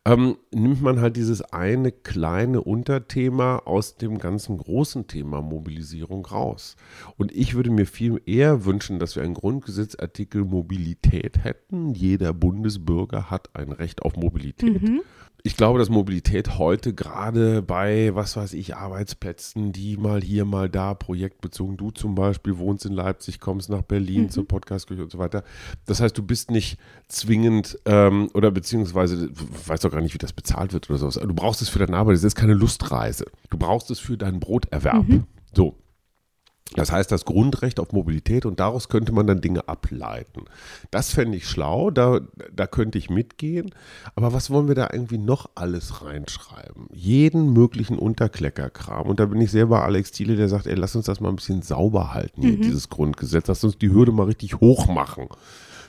ähm, 0.06 0.38
nimmt 0.52 0.82
man 0.82 1.02
halt 1.02 1.18
dieses 1.18 1.42
eine 1.42 1.92
kleine 1.92 2.62
Unterthema 2.62 3.58
aus 3.66 3.98
dem 3.98 4.18
ganzen 4.18 4.58
großen 4.58 5.08
Thema 5.08 5.42
Mobilisierung 5.42 6.26
raus. 6.26 6.78
Und 7.18 7.32
ich 7.32 7.56
würde 7.56 7.70
mir 7.70 7.86
viel 7.86 8.22
eher 8.26 8.66
wünschen, 8.66 9.00
dass 9.00 9.16
wir 9.16 9.24
einen 9.24 9.34
Grundgesetzartikel 9.34 10.46
Mobilität 10.46 11.44
hätten. 11.44 11.94
Jeder 11.94 12.34
Bundesbürger 12.34 13.30
hat 13.30 13.56
ein 13.56 13.72
Recht 13.72 14.02
auf 14.02 14.16
Mobilität. 14.16 14.82
Ich 15.44 15.56
glaube, 15.56 15.80
dass 15.80 15.90
Mobilität 15.90 16.58
heute 16.58 16.94
gerade 16.94 17.62
bei, 17.62 18.14
was 18.14 18.36
weiß 18.36 18.54
ich, 18.54 18.76
Arbeitsplätzen, 18.76 19.72
die 19.72 19.98
mal 19.98 20.22
hier, 20.22 20.46
mal 20.46 20.70
da, 20.70 20.94
projektbezogen, 20.94 21.78
du 21.78 21.92
zum 21.92 22.16
Beispiel 22.16 22.58
wohnst 22.58 22.86
in 22.86 22.94
Leipzig, 22.94 23.40
kommst 23.40 23.70
nach 23.70 23.82
Berlin 23.82 24.24
mhm. 24.24 24.30
zur 24.30 24.48
Podcastküche 24.48 25.04
und 25.04 25.12
so 25.12 25.18
weiter. 25.18 25.44
Das 25.86 26.02
heißt, 26.02 26.18
du 26.18 26.24
bist 26.24 26.52
nicht 26.52 26.78
zwingend 27.08 27.80
ähm, 27.86 28.30
oder 28.34 28.52
beziehungsweise, 28.52 29.30
weißt 29.68 29.84
doch 29.84 29.92
gar 29.92 30.02
nicht, 30.02 30.14
wie 30.14 30.20
das 30.20 30.34
bezahlt 30.34 30.74
wird 30.74 30.90
oder 30.90 31.00
sowas. 31.00 31.16
Du 31.16 31.34
brauchst 31.34 31.62
es 31.62 31.70
für 31.70 31.80
deine 31.80 31.96
Arbeit, 31.96 32.16
das 32.16 32.24
ist 32.24 32.36
keine 32.36 32.54
Lustreise. 32.54 33.26
Du 33.50 33.58
brauchst 33.58 33.90
es 33.92 34.00
für 34.00 34.18
deinen 34.18 34.40
Broterwerb. 34.40 35.08
Mhm. 35.08 35.24
So. 35.54 35.76
Das 36.76 36.92
heißt, 36.92 37.12
das 37.12 37.26
Grundrecht 37.26 37.80
auf 37.80 37.94
Mobilität 37.94 38.46
und 38.46 38.60
daraus 38.60 38.90
könnte 38.90 39.12
man 39.12 39.26
dann 39.26 39.42
Dinge 39.42 39.68
ableiten. 39.68 40.46
Das 40.92 41.12
fände 41.12 41.38
ich 41.38 41.48
schlau, 41.48 41.90
da, 41.90 42.22
da 42.56 42.68
könnte 42.68 43.00
ich 43.00 43.10
mitgehen. 43.10 43.72
Aber 44.16 44.34
was 44.34 44.52
wollen 44.52 44.68
wir 44.68 44.76
da 44.76 44.90
irgendwie 44.92 45.18
noch 45.18 45.50
alles 45.56 46.04
reinschreiben? 46.04 46.88
Jeden 46.94 47.54
möglichen 47.54 47.98
Unterkleckerkram. 47.98 49.08
Und 49.08 49.20
da 49.20 49.26
bin 49.26 49.42
ich 49.42 49.50
sehr 49.50 49.66
bei 49.68 49.82
Alex 49.82 50.12
Thiele, 50.12 50.36
der 50.36 50.48
sagt, 50.48 50.68
ey, 50.68 50.76
lass 50.76 50.96
uns 50.96 51.06
das 51.06 51.20
mal 51.20 51.30
ein 51.30 51.38
bisschen 51.38 51.64
sauber 51.64 52.14
halten, 52.14 52.42
hier, 52.42 52.58
mhm. 52.58 52.62
dieses 52.62 52.90
Grundgesetz. 52.90 53.48
Lass 53.48 53.64
uns 53.64 53.78
die 53.78 53.92
Hürde 53.92 54.12
mal 54.12 54.28
richtig 54.28 54.60
hoch 54.60 54.88
machen 54.88 55.28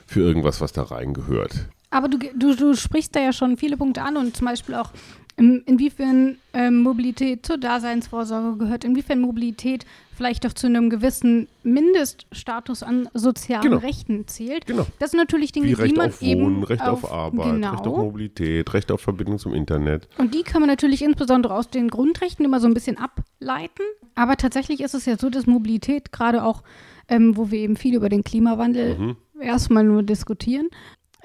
für 0.07 0.21
irgendwas, 0.21 0.61
was 0.61 0.73
da 0.73 0.83
reingehört. 0.83 1.69
Aber 1.91 2.07
du, 2.07 2.17
du, 2.17 2.55
du 2.55 2.73
sprichst 2.73 3.15
da 3.15 3.19
ja 3.19 3.33
schon 3.33 3.57
viele 3.57 3.77
Punkte 3.77 4.01
an 4.01 4.17
und 4.17 4.35
zum 4.35 4.47
Beispiel 4.47 4.75
auch 4.75 4.91
inwiefern 5.37 6.37
ähm, 6.53 6.83
Mobilität 6.83 7.45
zur 7.45 7.57
Daseinsvorsorge 7.57 8.57
gehört, 8.57 8.83
inwiefern 8.83 9.21
Mobilität 9.21 9.85
vielleicht 10.15 10.45
auch 10.45 10.53
zu 10.53 10.67
einem 10.67 10.89
gewissen 10.89 11.47
Mindeststatus 11.63 12.83
an 12.83 13.09
sozialen 13.13 13.63
genau. 13.63 13.77
Rechten 13.77 14.27
zählt. 14.27 14.67
Genau. 14.67 14.85
Das 14.99 15.11
sind 15.11 15.19
natürlich 15.19 15.51
Dinge, 15.51 15.67
Wie 15.67 15.73
Recht 15.73 15.93
die 15.93 15.97
man 15.97 16.09
auf 16.09 16.21
Wohnen, 16.21 16.29
eben 16.29 16.63
Recht 16.63 16.83
auf, 16.83 17.03
auf 17.05 17.11
Arbeit, 17.11 17.53
genau. 17.53 17.71
Recht 17.71 17.87
auf 17.87 17.97
Mobilität, 17.97 18.73
Recht 18.73 18.91
auf 18.91 19.01
Verbindung 19.01 19.39
zum 19.39 19.53
Internet. 19.53 20.07
Und 20.17 20.35
die 20.35 20.43
kann 20.43 20.61
man 20.61 20.69
natürlich 20.69 21.01
insbesondere 21.01 21.55
aus 21.55 21.69
den 21.69 21.89
Grundrechten 21.89 22.45
immer 22.45 22.59
so 22.59 22.67
ein 22.67 22.73
bisschen 22.73 22.97
ableiten. 22.97 23.83
Aber 24.13 24.37
tatsächlich 24.37 24.81
ist 24.81 24.93
es 24.93 25.05
ja 25.05 25.17
so, 25.17 25.29
dass 25.29 25.47
Mobilität 25.47 26.11
gerade 26.11 26.43
auch, 26.43 26.61
ähm, 27.07 27.35
wo 27.35 27.49
wir 27.49 27.59
eben 27.59 27.77
viel 27.77 27.95
über 27.95 28.09
den 28.09 28.23
Klimawandel 28.23 28.97
mhm. 28.97 29.15
erstmal 29.39 29.83
nur 29.83 30.03
diskutieren, 30.03 30.69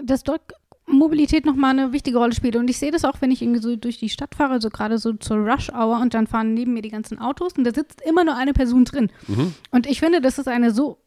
dass 0.03 0.23
dort 0.23 0.53
Mobilität 0.87 1.45
nochmal 1.45 1.71
eine 1.71 1.93
wichtige 1.93 2.19
Rolle 2.19 2.33
spielt. 2.33 2.57
Und 2.57 2.71
ich 2.71 2.79
sehe 2.79 2.93
das 2.93 3.05
auch, 3.05 3.21
wenn 3.21 3.31
ich 3.31 3.43
irgendwie 3.43 3.61
so 3.61 3.75
durch 3.77 3.99
die 3.99 4.09
Stadt 4.09 4.35
fahre, 4.35 4.61
so 4.61 4.71
gerade 4.71 4.99
so 4.99 5.13
zur 5.15 5.37
Rush-Hour 5.39 6.01
und 6.01 6.15
dann 6.15 6.27
fahren 6.27 6.55
neben 6.55 6.75
mir 6.75 6.83
die 6.83 6.91
ganzen 6.91 7.19
Autos 7.19 7.55
und 7.55 7.65
da 7.65 7.75
sitzt 7.75 8.01
immer 8.03 8.25
nur 8.25 8.37
eine 8.37 8.53
Person 8.53 8.85
drin. 8.85 9.11
Mhm. 9.27 9.55
Und 9.73 9.87
ich 9.87 10.01
finde, 10.01 10.21
das 10.21 10.39
ist 10.39 10.49
eine 10.49 10.71
so 10.71 10.99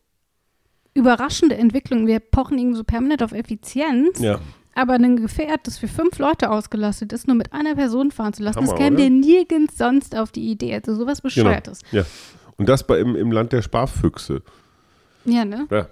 überraschende 0.93 1.55
Entwicklung. 1.55 2.08
Wir 2.08 2.19
pochen 2.19 2.58
irgendwie 2.58 2.77
so 2.77 2.84
permanent 2.84 3.24
auf 3.24 3.31
Effizienz. 3.31 4.19
Ja. 4.19 4.39
Aber 4.75 4.93
ein 4.93 5.17
Gefährt, 5.17 5.62
das 5.65 5.77
für 5.77 5.88
fünf 5.88 6.19
Leute 6.19 6.50
ausgelastet 6.51 7.12
ist, 7.12 7.27
nur 7.27 7.36
mit 7.36 7.53
einer 7.53 7.75
Person 7.75 8.12
fahren 8.12 8.34
zu 8.34 8.43
lassen, 8.43 8.58
Hammer, 8.58 8.67
das 8.67 8.77
käme 8.77 8.98
dir 8.98 9.10
nirgends 9.10 9.77
sonst 9.77 10.15
auf 10.15 10.31
die 10.31 10.50
Idee. 10.50 10.75
Also 10.75 10.96
sowas 10.96 11.22
genau. 11.22 11.50
Bescheuertes. 11.50 11.81
Genau. 11.89 12.03
Ja. 12.03 12.10
Und 12.58 12.69
das 12.69 12.86
bei, 12.86 13.00
im, 13.00 13.15
im 13.15 13.31
Land 13.31 13.51
der 13.51 13.62
Sparfüchse. 13.62 14.41
Ja, 15.25 15.46
ne? 15.46 15.67
Ja. 15.69 15.88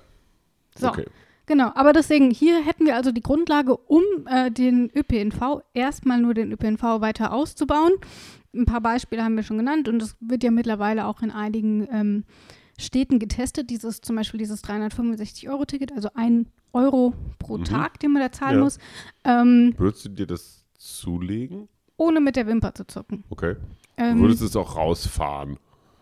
So. 0.78 0.90
Okay. 0.90 1.06
Genau, 1.48 1.72
aber 1.76 1.94
deswegen, 1.94 2.30
hier 2.30 2.64
hätten 2.64 2.86
wir 2.86 2.96
also 2.96 3.12
die 3.14 3.24
Grundlage, 3.24 3.76
um 3.76 4.04
äh, 4.30 4.52
den 4.52 4.92
ÖPNV, 4.94 5.62
erstmal 5.74 6.20
nur 6.20 6.34
den 6.34 6.52
ÖPNV 6.52 7.00
weiter 7.00 7.32
auszubauen. 7.32 7.94
Ein 8.54 8.66
paar 8.66 8.82
Beispiele 8.82 9.24
haben 9.24 9.38
wir 9.38 9.44
schon 9.44 9.58
genannt 9.58 9.88
und 9.88 10.02
es 10.02 10.18
wird 10.20 10.44
ja 10.44 10.52
mittlerweile 10.52 11.08
auch 11.08 11.22
in 11.22 11.32
einigen 11.32 11.88
ähm, 11.90 12.24
Städten 12.78 13.18
getestet, 13.18 13.70
dieses 13.70 14.02
zum 14.02 14.18
Beispiel 14.18 14.40
dieses 14.40 14.62
365-Euro-Ticket, 14.66 15.94
also 15.94 16.10
ein 16.16 16.48
Euro 16.74 17.14
pro 17.40 17.58
mhm. 17.58 17.64
Tag, 17.64 18.00
den 18.02 18.12
man 18.12 18.24
da 18.24 18.32
zahlen 18.32 18.58
ja. 18.58 18.64
muss. 18.64 18.78
Ähm, 19.24 19.74
Würdest 19.78 20.06
du 20.06 20.10
dir 20.10 20.28
das 20.28 20.66
zulegen? 20.78 21.70
Ohne 21.96 22.20
mit 22.20 22.36
der 22.36 22.46
Wimper 22.46 22.76
zu 22.76 22.86
zucken. 22.86 23.24
Okay. 23.30 23.56
Ähm, 23.96 24.20
Würdest 24.20 24.42
du 24.42 24.46
es 24.46 24.56
auch 24.58 24.76
rausfahren? 24.76 25.58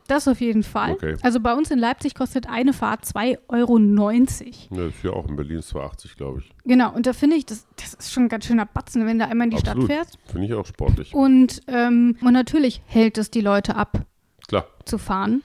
Das 0.07 0.27
auf 0.27 0.39
jeden 0.39 0.63
Fall. 0.63 0.93
Okay. 0.93 1.15
Also 1.21 1.39
bei 1.39 1.53
uns 1.53 1.71
in 1.71 1.79
Leipzig 1.79 2.13
kostet 2.13 2.47
eine 2.47 2.73
Fahrt 2.73 3.05
2,90 3.05 3.39
Euro. 3.47 3.79
Ja, 3.79 4.87
ist 4.87 5.03
ja 5.03 5.11
auch 5.11 5.27
in 5.27 5.35
Berlin 5.35 5.59
2,80, 5.59 6.15
glaube 6.15 6.39
ich. 6.41 6.51
Genau, 6.63 6.93
und 6.93 7.07
da 7.07 7.13
finde 7.13 7.37
ich, 7.37 7.45
das, 7.45 7.65
das 7.77 7.95
ist 7.95 8.11
schon 8.11 8.23
ein 8.23 8.29
ganz 8.29 8.45
schöner 8.45 8.65
Batzen, 8.65 9.05
wenn 9.07 9.17
du 9.17 9.27
einmal 9.27 9.45
in 9.45 9.51
die 9.51 9.57
Absolut. 9.57 9.85
Stadt 9.85 9.95
fährst. 9.95 10.19
Finde 10.27 10.47
ich 10.47 10.53
auch 10.53 10.65
sportlich. 10.65 11.13
Und, 11.13 11.61
ähm, 11.67 12.17
und 12.21 12.33
natürlich 12.33 12.81
hält 12.85 13.17
es 13.17 13.31
die 13.31 13.41
Leute 13.41 13.75
ab, 13.75 14.05
Klar. 14.47 14.67
zu 14.85 14.97
fahren. 14.99 15.41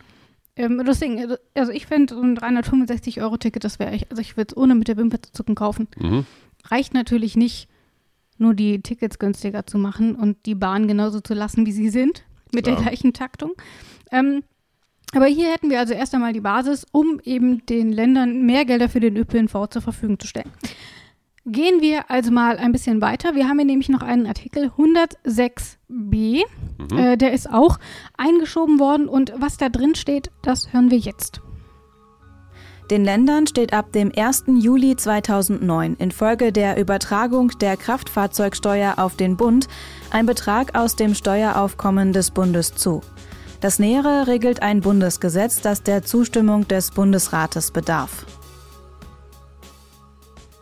Ähm, 0.56 0.82
deswegen, 0.86 1.36
also 1.54 1.72
ich 1.72 1.86
finde 1.86 2.14
so 2.14 2.20
ein 2.20 2.36
365-Euro-Ticket, 2.36 3.64
das 3.64 3.78
wäre 3.78 3.92
echt, 3.92 4.10
also 4.10 4.20
ich 4.20 4.36
würde 4.36 4.52
es 4.52 4.56
ohne 4.56 4.74
mit 4.74 4.88
der 4.88 4.98
Wimper 4.98 5.22
zu 5.22 5.32
zucken 5.32 5.54
kaufen. 5.54 5.88
Mhm. 5.98 6.26
Reicht 6.66 6.92
natürlich 6.92 7.36
nicht, 7.36 7.68
nur 8.36 8.54
die 8.54 8.82
Tickets 8.82 9.18
günstiger 9.18 9.66
zu 9.66 9.78
machen 9.78 10.16
und 10.16 10.44
die 10.46 10.54
Bahn 10.54 10.88
genauso 10.88 11.20
zu 11.20 11.34
lassen, 11.34 11.66
wie 11.66 11.72
sie 11.72 11.88
sind, 11.88 12.24
mit 12.52 12.64
Klar. 12.64 12.76
der 12.76 12.84
gleichen 12.86 13.12
Taktung. 13.12 13.52
Ähm, 14.10 14.42
aber 15.14 15.26
hier 15.26 15.50
hätten 15.50 15.70
wir 15.70 15.78
also 15.78 15.94
erst 15.94 16.14
einmal 16.14 16.32
die 16.32 16.40
Basis, 16.40 16.86
um 16.92 17.20
eben 17.24 17.64
den 17.66 17.92
Ländern 17.92 18.42
mehr 18.46 18.64
Gelder 18.64 18.88
für 18.88 19.00
den 19.00 19.16
ÖPNV 19.16 19.68
zur 19.68 19.82
Verfügung 19.82 20.18
zu 20.18 20.26
stellen. 20.26 20.50
Gehen 21.46 21.80
wir 21.80 22.10
also 22.10 22.30
mal 22.30 22.58
ein 22.58 22.70
bisschen 22.70 23.00
weiter. 23.00 23.34
Wir 23.34 23.48
haben 23.48 23.58
hier 23.58 23.66
nämlich 23.66 23.88
noch 23.88 24.02
einen 24.02 24.26
Artikel 24.26 24.70
106b. 24.76 25.78
Mhm. 25.88 26.98
Äh, 26.98 27.16
der 27.16 27.32
ist 27.32 27.50
auch 27.50 27.78
eingeschoben 28.16 28.78
worden. 28.78 29.08
Und 29.08 29.32
was 29.36 29.56
da 29.56 29.70
drin 29.70 29.94
steht, 29.94 30.30
das 30.42 30.72
hören 30.72 30.90
wir 30.90 30.98
jetzt. 30.98 31.40
Den 32.90 33.04
Ländern 33.04 33.46
steht 33.46 33.72
ab 33.72 33.92
dem 33.92 34.12
1. 34.14 34.44
Juli 34.58 34.96
2009 34.96 35.94
infolge 35.94 36.52
der 36.52 36.76
Übertragung 36.76 37.52
der 37.60 37.76
Kraftfahrzeugsteuer 37.76 38.94
auf 38.98 39.16
den 39.16 39.36
Bund 39.36 39.68
ein 40.10 40.26
Betrag 40.26 40.76
aus 40.76 40.96
dem 40.96 41.14
Steueraufkommen 41.14 42.12
des 42.12 42.32
Bundes 42.32 42.74
zu. 42.74 43.00
Das 43.60 43.78
Nähere 43.78 44.26
regelt 44.26 44.62
ein 44.62 44.80
Bundesgesetz, 44.80 45.60
das 45.60 45.82
der 45.82 46.02
Zustimmung 46.02 46.66
des 46.66 46.92
Bundesrates 46.92 47.70
bedarf. 47.72 48.24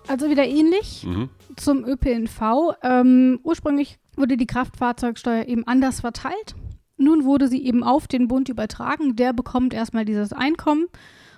Also 0.08 0.28
wieder 0.28 0.44
ähnlich 0.44 1.06
mhm. 1.06 1.28
zum 1.56 1.84
ÖPNV. 1.84 2.74
Ähm, 2.82 3.38
ursprünglich 3.44 4.00
wurde 4.16 4.36
die 4.36 4.46
Kraftfahrzeugsteuer 4.46 5.46
eben 5.46 5.64
anders 5.66 6.00
verteilt. 6.00 6.56
Nun 6.96 7.24
wurde 7.24 7.46
sie 7.46 7.64
eben 7.64 7.84
auf 7.84 8.08
den 8.08 8.26
Bund 8.26 8.48
übertragen. 8.48 9.14
Der 9.14 9.32
bekommt 9.32 9.74
erstmal 9.74 10.04
dieses 10.04 10.32
Einkommen. 10.32 10.86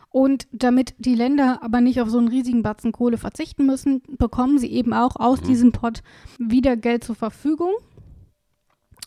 Und 0.09 0.49
damit 0.53 0.95
die 0.99 1.15
Länder 1.15 1.63
aber 1.63 1.81
nicht 1.81 2.01
auf 2.01 2.09
so 2.09 2.19
einen 2.19 2.29
riesigen 2.29 2.63
Batzen 2.63 2.91
Kohle 2.91 3.19
verzichten 3.19 3.67
müssen, 3.67 4.03
bekommen 4.19 4.59
sie 4.59 4.73
eben 4.73 4.95
auch 4.95 5.17
aus 5.17 5.43
mhm. 5.43 5.47
diesem 5.47 5.73
Pot 5.73 6.03
wieder 6.39 6.77
Geld 6.77 7.05
zur 7.05 7.17
Verfügung. 7.17 7.73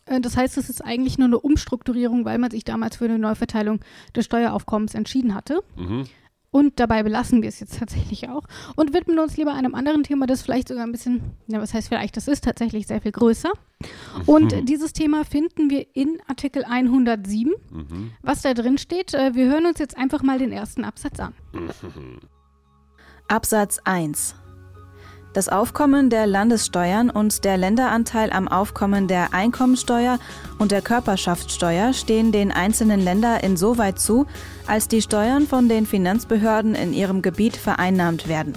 Äh, 0.05 0.21
das 0.21 0.37
heißt, 0.37 0.57
es 0.57 0.69
ist 0.69 0.83
eigentlich 0.83 1.17
nur 1.17 1.27
eine 1.27 1.39
Umstrukturierung, 1.39 2.25
weil 2.25 2.37
man 2.37 2.51
sich 2.51 2.63
damals 2.63 2.97
für 2.97 3.05
eine 3.05 3.19
Neuverteilung 3.19 3.79
des 4.15 4.25
Steueraufkommens 4.25 4.93
entschieden 4.93 5.33
hatte. 5.35 5.63
Mhm. 5.75 6.05
Und 6.53 6.79
dabei 6.79 7.01
belassen 7.01 7.41
wir 7.41 7.49
es 7.49 7.59
jetzt 7.59 7.79
tatsächlich 7.79 8.29
auch 8.29 8.43
und 8.75 8.93
widmen 8.93 9.17
uns 9.17 9.37
lieber 9.37 9.55
einem 9.55 9.73
anderen 9.73 10.03
Thema, 10.03 10.27
das 10.27 10.43
vielleicht 10.43 10.67
sogar 10.67 10.85
ein 10.85 10.91
bisschen, 10.91 11.31
ja, 11.47 11.59
was 11.59 11.73
heißt 11.73 11.87
vielleicht, 11.87 12.15
das 12.15 12.27
ist 12.27 12.43
tatsächlich 12.43 12.85
sehr 12.85 13.01
viel 13.01 13.11
größer. 13.11 13.51
Und 14.27 14.55
mhm. 14.55 14.65
dieses 14.67 14.93
Thema 14.93 15.25
finden 15.25 15.71
wir 15.71 15.87
in 15.95 16.19
Artikel 16.27 16.63
107. 16.63 17.53
Mhm. 17.71 18.11
Was 18.21 18.43
da 18.43 18.53
drin 18.53 18.77
steht, 18.77 19.15
äh, 19.15 19.33
wir 19.33 19.47
hören 19.47 19.65
uns 19.65 19.79
jetzt 19.79 19.97
einfach 19.97 20.21
mal 20.21 20.37
den 20.37 20.51
ersten 20.51 20.85
Absatz 20.85 21.19
an. 21.19 21.33
Absatz 23.27 23.79
1. 23.83 24.35
Das 25.33 25.49
Aufkommen 25.49 26.11
der 26.11 26.27
Landessteuern 26.27 27.09
und 27.09 27.43
der 27.43 27.57
Länderanteil 27.57 28.31
am 28.31 28.47
Aufkommen 28.47 29.07
der 29.07 29.33
Einkommensteuer 29.33 30.19
und 30.59 30.71
der 30.71 30.83
Körperschaftssteuer 30.83 31.93
stehen 31.93 32.31
den 32.31 32.51
einzelnen 32.51 32.99
Ländern 32.99 33.39
insoweit 33.39 33.97
zu, 33.97 34.27
als 34.67 34.87
die 34.87 35.01
Steuern 35.01 35.47
von 35.47 35.69
den 35.69 35.87
Finanzbehörden 35.87 36.75
in 36.75 36.93
ihrem 36.93 37.23
Gebiet 37.23 37.57
vereinnahmt 37.57 38.27
werden. 38.27 38.53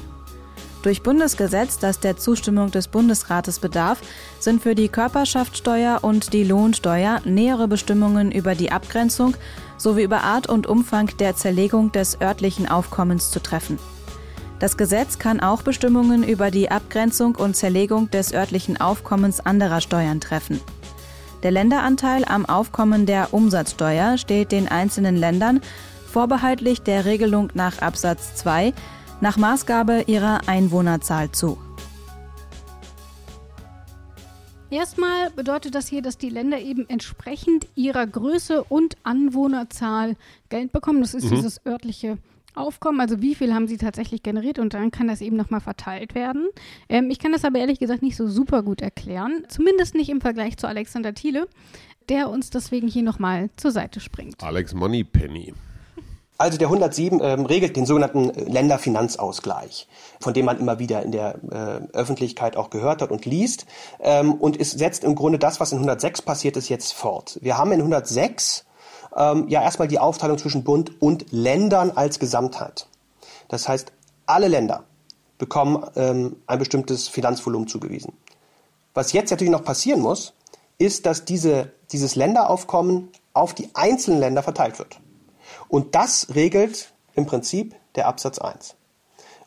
Durch 0.82 1.02
Bundesgesetz, 1.02 1.78
das 1.78 1.98
der 1.98 2.18
Zustimmung 2.18 2.70
des 2.70 2.88
Bundesrates 2.88 3.58
bedarf, 3.58 3.98
sind 4.38 4.62
für 4.62 4.74
die 4.74 4.88
Körperschaftssteuer 4.88 6.00
und 6.02 6.34
die 6.34 6.44
Lohnsteuer 6.44 7.22
nähere 7.24 7.68
Bestimmungen 7.68 8.30
über 8.30 8.54
die 8.54 8.70
Abgrenzung 8.70 9.34
sowie 9.78 10.02
über 10.02 10.24
Art 10.24 10.46
und 10.46 10.66
Umfang 10.66 11.10
der 11.18 11.34
Zerlegung 11.36 11.90
des 11.92 12.20
örtlichen 12.20 12.68
Aufkommens 12.68 13.30
zu 13.30 13.42
treffen. 13.42 13.78
Das 14.58 14.78
Gesetz 14.78 15.18
kann 15.18 15.40
auch 15.40 15.60
Bestimmungen 15.60 16.24
über 16.24 16.50
die 16.50 16.70
Abgrenzung 16.70 17.34
und 17.34 17.54
Zerlegung 17.54 18.10
des 18.10 18.32
örtlichen 18.32 18.80
Aufkommens 18.80 19.40
anderer 19.40 19.82
Steuern 19.82 20.18
treffen. 20.18 20.60
Der 21.42 21.50
Länderanteil 21.50 22.24
am 22.24 22.46
Aufkommen 22.46 23.04
der 23.04 23.34
Umsatzsteuer 23.34 24.16
steht 24.16 24.52
den 24.52 24.68
einzelnen 24.68 25.14
Ländern 25.14 25.60
vorbehaltlich 26.06 26.80
der 26.80 27.04
Regelung 27.04 27.50
nach 27.52 27.82
Absatz 27.82 28.34
2 28.36 28.72
nach 29.20 29.36
Maßgabe 29.36 30.04
ihrer 30.06 30.48
Einwohnerzahl 30.48 31.30
zu. 31.32 31.58
Erstmal 34.70 35.30
bedeutet 35.30 35.74
das 35.74 35.86
hier, 35.86 36.00
dass 36.00 36.16
die 36.16 36.30
Länder 36.30 36.58
eben 36.58 36.88
entsprechend 36.88 37.66
ihrer 37.74 38.06
Größe 38.06 38.64
und 38.64 38.96
Anwohnerzahl 39.04 40.16
Geld 40.48 40.72
bekommen. 40.72 41.02
Das 41.02 41.14
ist 41.14 41.30
mhm. 41.30 41.36
dieses 41.36 41.64
örtliche 41.66 42.18
Aufkommen, 42.56 43.00
also 43.00 43.20
wie 43.22 43.34
viel 43.34 43.54
haben 43.54 43.68
sie 43.68 43.76
tatsächlich 43.76 44.22
generiert 44.22 44.58
und 44.58 44.74
dann 44.74 44.90
kann 44.90 45.08
das 45.08 45.20
eben 45.20 45.36
nochmal 45.36 45.60
verteilt 45.60 46.14
werden. 46.14 46.48
Ähm, 46.88 47.10
ich 47.10 47.18
kann 47.18 47.32
das 47.32 47.44
aber 47.44 47.58
ehrlich 47.58 47.78
gesagt 47.78 48.02
nicht 48.02 48.16
so 48.16 48.28
super 48.28 48.62
gut 48.62 48.80
erklären, 48.80 49.44
zumindest 49.48 49.94
nicht 49.94 50.08
im 50.08 50.20
Vergleich 50.20 50.56
zu 50.56 50.66
Alexander 50.66 51.14
Thiele, 51.14 51.48
der 52.08 52.30
uns 52.30 52.50
deswegen 52.50 52.88
hier 52.88 53.02
nochmal 53.02 53.50
zur 53.56 53.70
Seite 53.70 54.00
springt. 54.00 54.42
Alex 54.42 54.74
Moneypenny. 54.74 55.54
Also 56.38 56.58
der 56.58 56.68
107 56.68 57.20
ähm, 57.22 57.46
regelt 57.46 57.76
den 57.76 57.86
sogenannten 57.86 58.28
Länderfinanzausgleich, 58.28 59.88
von 60.20 60.34
dem 60.34 60.44
man 60.44 60.58
immer 60.58 60.78
wieder 60.78 61.02
in 61.02 61.10
der 61.10 61.38
äh, 61.50 61.96
Öffentlichkeit 61.96 62.56
auch 62.56 62.68
gehört 62.68 63.00
hat 63.00 63.10
und 63.10 63.24
liest. 63.24 63.64
Ähm, 64.00 64.34
und 64.34 64.60
es 64.60 64.72
setzt 64.72 65.02
im 65.04 65.14
Grunde 65.14 65.38
das, 65.38 65.60
was 65.60 65.72
in 65.72 65.78
106 65.78 66.22
passiert 66.22 66.58
ist, 66.58 66.68
jetzt 66.68 66.92
fort. 66.92 67.38
Wir 67.40 67.56
haben 67.56 67.72
in 67.72 67.80
106 67.80 68.66
ähm, 69.16 69.48
ja 69.48 69.62
erstmal 69.62 69.88
die 69.88 69.98
Aufteilung 69.98 70.38
zwischen 70.38 70.64
Bund 70.64 71.00
und 71.00 71.26
Ländern 71.32 71.90
als 71.90 72.18
Gesamtheit. 72.18 72.86
Das 73.48 73.68
heißt, 73.68 73.92
alle 74.26 74.48
Länder 74.48 74.84
bekommen 75.38 75.84
ähm, 75.96 76.36
ein 76.46 76.58
bestimmtes 76.58 77.08
Finanzvolumen 77.08 77.68
zugewiesen. 77.68 78.12
Was 78.94 79.12
jetzt 79.12 79.30
natürlich 79.30 79.52
noch 79.52 79.64
passieren 79.64 80.00
muss, 80.00 80.34
ist, 80.78 81.06
dass 81.06 81.24
diese, 81.24 81.72
dieses 81.92 82.16
Länderaufkommen 82.16 83.10
auf 83.32 83.54
die 83.54 83.68
einzelnen 83.74 84.20
Länder 84.20 84.42
verteilt 84.42 84.78
wird. 84.78 85.00
Und 85.68 85.94
das 85.94 86.34
regelt 86.34 86.92
im 87.14 87.26
Prinzip 87.26 87.74
der 87.94 88.08
Absatz 88.08 88.38
1 88.38 88.76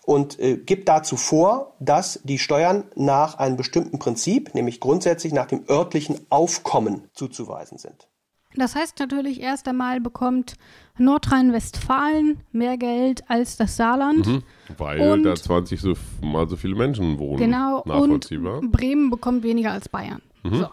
und 0.05 0.39
äh, 0.39 0.57
gibt 0.57 0.89
dazu 0.89 1.17
vor, 1.17 1.73
dass 1.79 2.19
die 2.23 2.39
Steuern 2.39 2.83
nach 2.95 3.37
einem 3.37 3.57
bestimmten 3.57 3.99
Prinzip, 3.99 4.55
nämlich 4.55 4.79
grundsätzlich 4.79 5.33
nach 5.33 5.45
dem 5.45 5.63
örtlichen 5.69 6.25
Aufkommen 6.29 7.09
zuzuweisen 7.13 7.77
sind. 7.77 8.07
Das 8.55 8.75
heißt 8.75 8.99
natürlich, 8.99 9.41
erst 9.41 9.67
einmal 9.67 10.01
bekommt 10.01 10.55
Nordrhein-Westfalen 10.97 12.39
mehr 12.51 12.77
Geld 12.77 13.21
als 13.29 13.57
das 13.57 13.77
Saarland. 13.77 14.25
Mhm, 14.25 14.43
weil 14.77 14.99
und 15.01 15.23
da 15.23 15.35
20 15.35 15.79
so, 15.79 15.93
mal 16.21 16.49
so 16.49 16.55
viele 16.55 16.75
Menschen 16.75 17.19
wohnen. 17.19 17.37
Genau, 17.37 17.81
und 17.83 18.27
Bremen 18.71 19.09
bekommt 19.11 19.43
weniger 19.43 19.71
als 19.71 19.87
Bayern. 19.87 20.21
Mhm. 20.43 20.55
So. 20.55 20.67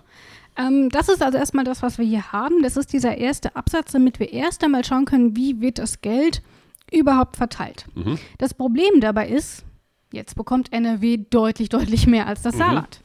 Ähm, 0.57 0.89
das 0.89 1.11
ist 1.11 1.23
also 1.23 1.37
erstmal 1.37 1.65
das, 1.65 1.83
was 1.83 1.99
wir 1.99 2.07
hier 2.07 2.33
haben. 2.33 2.63
Das 2.63 2.79
ist 2.79 2.95
dieser 2.95 3.19
erste 3.19 3.55
Absatz, 3.57 3.93
damit 3.93 4.21
wir 4.21 4.33
erst 4.33 4.65
einmal 4.65 4.85
schauen 4.85 5.05
können, 5.05 5.37
wie 5.37 5.61
wird 5.61 5.79
das 5.79 6.01
Geld 6.01 6.43
überhaupt 6.91 7.37
verteilt. 7.37 7.87
Mhm. 7.95 8.19
Das 8.39 8.55
Problem 8.55 9.01
dabei 9.01 9.29
ist, 9.29 9.67
jetzt 10.13 10.35
bekommt 10.35 10.73
NRW 10.73 11.19
deutlich, 11.29 11.69
deutlich 11.69 12.07
mehr 12.07 12.27
als 12.27 12.41
das 12.41 12.55
mhm. 12.55 12.59
Saarland. 12.59 13.01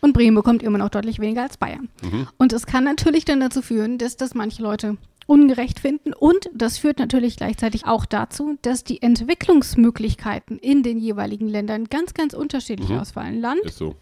Und 0.00 0.12
Bremen 0.12 0.34
bekommt 0.34 0.62
immer 0.62 0.78
noch 0.78 0.90
deutlich 0.90 1.18
weniger 1.18 1.42
als 1.42 1.56
Bayern. 1.56 1.88
Mhm. 2.02 2.28
Und 2.36 2.52
es 2.52 2.66
kann 2.66 2.84
natürlich 2.84 3.24
dann 3.24 3.40
dazu 3.40 3.62
führen, 3.62 3.98
dass 3.98 4.16
das 4.16 4.34
manche 4.34 4.62
Leute 4.62 4.96
ungerecht 5.26 5.80
finden. 5.80 6.12
Und 6.12 6.48
das 6.54 6.78
führt 6.78 6.98
natürlich 6.98 7.36
gleichzeitig 7.36 7.86
auch 7.86 8.06
dazu, 8.06 8.58
dass 8.62 8.82
die 8.82 9.02
Entwicklungsmöglichkeiten 9.02 10.58
in 10.58 10.82
den 10.82 10.98
jeweiligen 10.98 11.48
Ländern 11.48 11.84
ganz, 11.84 12.14
ganz 12.14 12.32
unterschiedlich 12.32 12.88
mhm. 12.88 12.98
ausfallen. 12.98 13.40
Land, 13.40 13.70
so. 13.70 13.94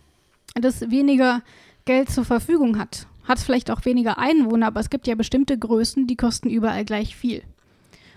das 0.55 0.91
weniger 0.91 1.43
Geld 1.85 2.11
zur 2.11 2.25
Verfügung 2.25 2.79
hat, 2.79 3.07
hat 3.25 3.41
vielleicht 3.41 3.71
auch 3.71 3.85
weniger 3.85 4.19
Einwohner, 4.19 4.69
aber 4.69 4.81
es 4.81 4.91
gibt 4.91 5.07
ja 5.07 5.17
bestimmte 5.17 5.59
Größen, 5.59 6.07
die 6.07 6.17
kosten 6.17 6.49
überall 6.49 6.85
gleich 6.85 7.17
viel. 7.17 7.43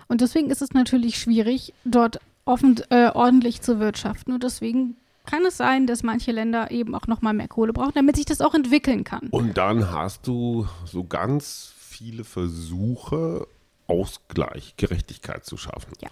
Und 0.08 0.22
deswegen 0.22 0.50
ist 0.50 0.62
es 0.62 0.74
natürlich 0.74 1.18
schwierig, 1.18 1.74
dort 1.86 2.20
offen, 2.46 2.80
äh, 2.90 3.10
ordentlich 3.10 3.62
zu 3.62 3.80
wirtschaften. 3.80 4.34
Und 4.34 4.44
deswegen 4.44 4.98
kann 5.30 5.46
es 5.46 5.58
sein, 5.58 5.86
dass 5.86 6.02
manche 6.04 6.32
Länder 6.32 6.72
eben 6.72 6.96
auch 6.96 7.08
noch 7.08 7.22
mal 7.22 7.34
mehr 7.34 7.48
Kohle 7.48 7.72
brauchen, 7.74 7.94
damit 7.94 8.16
sich 8.16 8.26
das 8.26 8.42
auch 8.42 8.56
entwickeln 8.56 9.04
kann. 9.04 9.28
Und 9.30 9.58
dann 9.58 9.92
hast 9.92 10.26
du 10.26 10.68
so 10.86 11.04
ganz 11.04 11.76
viele 11.78 12.24
Versuche, 12.24 13.46
Ausgleich, 13.88 14.74
Gerechtigkeit 14.78 15.46
zu 15.46 15.58
schaffen. 15.58 15.94
Ja. 16.02 16.10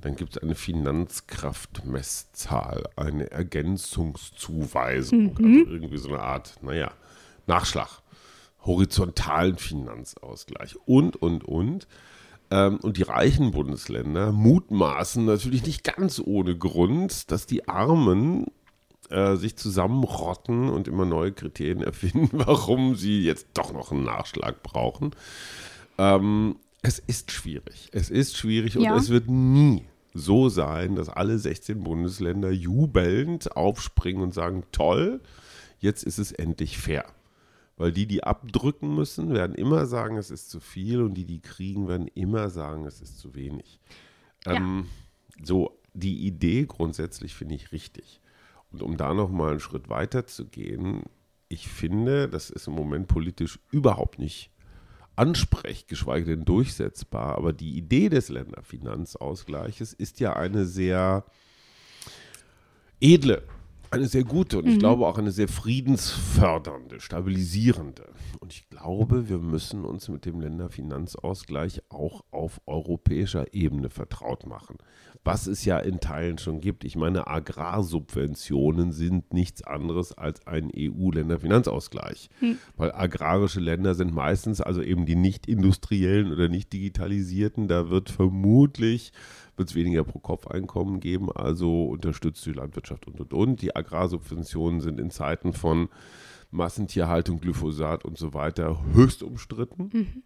Dann 0.00 0.14
gibt 0.16 0.36
es 0.36 0.42
eine 0.42 0.54
Finanzkraftmesszahl, 0.54 2.84
eine 2.96 3.30
Ergänzungszuweisung, 3.30 5.34
mhm. 5.38 5.60
also 5.60 5.72
irgendwie 5.72 5.98
so 5.98 6.08
eine 6.10 6.20
Art, 6.20 6.54
naja, 6.62 6.92
Nachschlag, 7.46 8.02
horizontalen 8.64 9.58
Finanzausgleich 9.58 10.76
und, 10.86 11.16
und, 11.16 11.44
und. 11.44 11.86
Ähm, 12.54 12.78
und 12.82 12.98
die 12.98 13.02
reichen 13.02 13.50
Bundesländer 13.50 14.30
mutmaßen 14.30 15.24
natürlich 15.24 15.66
nicht 15.66 15.82
ganz 15.82 16.22
ohne 16.24 16.56
Grund, 16.56 17.32
dass 17.32 17.46
die 17.46 17.66
Armen 17.66 18.46
äh, 19.10 19.34
sich 19.34 19.56
zusammenrotten 19.56 20.68
und 20.68 20.86
immer 20.86 21.04
neue 21.04 21.32
Kriterien 21.32 21.82
erfinden, 21.82 22.28
warum 22.32 22.94
sie 22.94 23.22
jetzt 23.24 23.48
doch 23.54 23.72
noch 23.72 23.90
einen 23.90 24.04
Nachschlag 24.04 24.62
brauchen. 24.62 25.10
Ähm, 25.98 26.56
es 26.82 27.00
ist 27.00 27.32
schwierig. 27.32 27.88
Es 27.90 28.08
ist 28.08 28.36
schwierig 28.36 28.78
und 28.78 28.86
es 28.86 29.08
wird 29.08 29.28
nie 29.28 29.84
so 30.12 30.48
sein, 30.48 30.94
dass 30.94 31.08
alle 31.08 31.38
16 31.38 31.82
Bundesländer 31.82 32.52
jubelnd 32.52 33.56
aufspringen 33.56 34.22
und 34.22 34.32
sagen, 34.32 34.62
toll, 34.70 35.20
jetzt 35.80 36.04
ist 36.04 36.18
es 36.18 36.30
endlich 36.30 36.78
fair. 36.78 37.04
Weil 37.76 37.92
die, 37.92 38.06
die 38.06 38.22
abdrücken 38.22 38.94
müssen, 38.94 39.32
werden 39.32 39.54
immer 39.56 39.86
sagen, 39.86 40.16
es 40.16 40.30
ist 40.30 40.48
zu 40.48 40.60
viel 40.60 41.02
und 41.02 41.14
die, 41.14 41.24
die 41.24 41.40
kriegen, 41.40 41.88
werden 41.88 42.08
immer 42.14 42.48
sagen, 42.48 42.86
es 42.86 43.00
ist 43.00 43.18
zu 43.18 43.34
wenig. 43.34 43.80
Ja. 44.46 44.54
Ähm, 44.54 44.86
so, 45.42 45.76
die 45.92 46.26
Idee 46.26 46.66
grundsätzlich 46.66 47.34
finde 47.34 47.56
ich 47.56 47.72
richtig. 47.72 48.20
Und 48.70 48.82
um 48.82 48.96
da 48.96 49.14
nochmal 49.14 49.52
einen 49.52 49.60
Schritt 49.60 49.88
weiter 49.88 50.26
zu 50.26 50.46
gehen, 50.46 51.02
ich 51.48 51.68
finde, 51.68 52.28
das 52.28 52.50
ist 52.50 52.66
im 52.66 52.74
Moment 52.74 53.08
politisch 53.08 53.58
überhaupt 53.70 54.18
nicht 54.18 54.50
ansprech, 55.16 55.86
geschweige 55.86 56.36
denn 56.36 56.44
durchsetzbar. 56.44 57.36
Aber 57.36 57.52
die 57.52 57.76
Idee 57.76 58.08
des 58.08 58.28
Länderfinanzausgleiches 58.28 59.92
ist 59.92 60.20
ja 60.20 60.34
eine 60.34 60.64
sehr 60.64 61.24
edle, 63.00 63.42
eine 63.94 64.06
sehr 64.06 64.24
gute 64.24 64.58
und 64.58 64.66
ich 64.66 64.76
mhm. 64.76 64.80
glaube 64.80 65.06
auch 65.06 65.18
eine 65.18 65.32
sehr 65.32 65.48
friedensfördernde, 65.48 67.00
stabilisierende. 67.00 68.08
Und 68.40 68.52
ich 68.52 68.68
glaube, 68.68 69.28
wir 69.28 69.38
müssen 69.38 69.84
uns 69.84 70.08
mit 70.08 70.24
dem 70.24 70.40
Länderfinanzausgleich 70.40 71.82
auch 71.88 72.22
auf 72.30 72.60
europäischer 72.66 73.54
Ebene 73.54 73.90
vertraut 73.90 74.46
machen 74.46 74.76
was 75.24 75.46
es 75.46 75.64
ja 75.64 75.78
in 75.78 76.00
Teilen 76.00 76.36
schon 76.38 76.60
gibt. 76.60 76.84
Ich 76.84 76.96
meine, 76.96 77.26
Agrarsubventionen 77.26 78.92
sind 78.92 79.32
nichts 79.32 79.62
anderes 79.64 80.12
als 80.12 80.46
ein 80.46 80.70
EU-Länderfinanzausgleich, 80.76 82.28
hm. 82.40 82.58
weil 82.76 82.92
agrarische 82.92 83.60
Länder 83.60 83.94
sind 83.94 84.14
meistens 84.14 84.60
also 84.60 84.82
eben 84.82 85.06
die 85.06 85.16
nicht 85.16 85.46
industriellen 85.46 86.30
oder 86.30 86.48
nicht 86.48 86.72
digitalisierten. 86.72 87.68
Da 87.68 87.88
wird 87.88 88.10
vermutlich 88.10 89.12
wird 89.56 89.70
es 89.70 89.74
weniger 89.74 90.04
Pro-Kopf-Einkommen 90.04 91.00
geben, 91.00 91.30
also 91.30 91.84
unterstützt 91.84 92.44
die 92.44 92.52
Landwirtschaft 92.52 93.06
und 93.06 93.20
und 93.20 93.32
und. 93.32 93.62
Die 93.62 93.74
Agrarsubventionen 93.74 94.80
sind 94.80 94.98
in 94.98 95.10
Zeiten 95.10 95.52
von 95.52 95.88
Massentierhaltung, 96.50 97.40
Glyphosat 97.40 98.04
und 98.04 98.18
so 98.18 98.34
weiter 98.34 98.84
höchst 98.92 99.22
umstritten. 99.22 99.90
Mhm. 99.92 100.22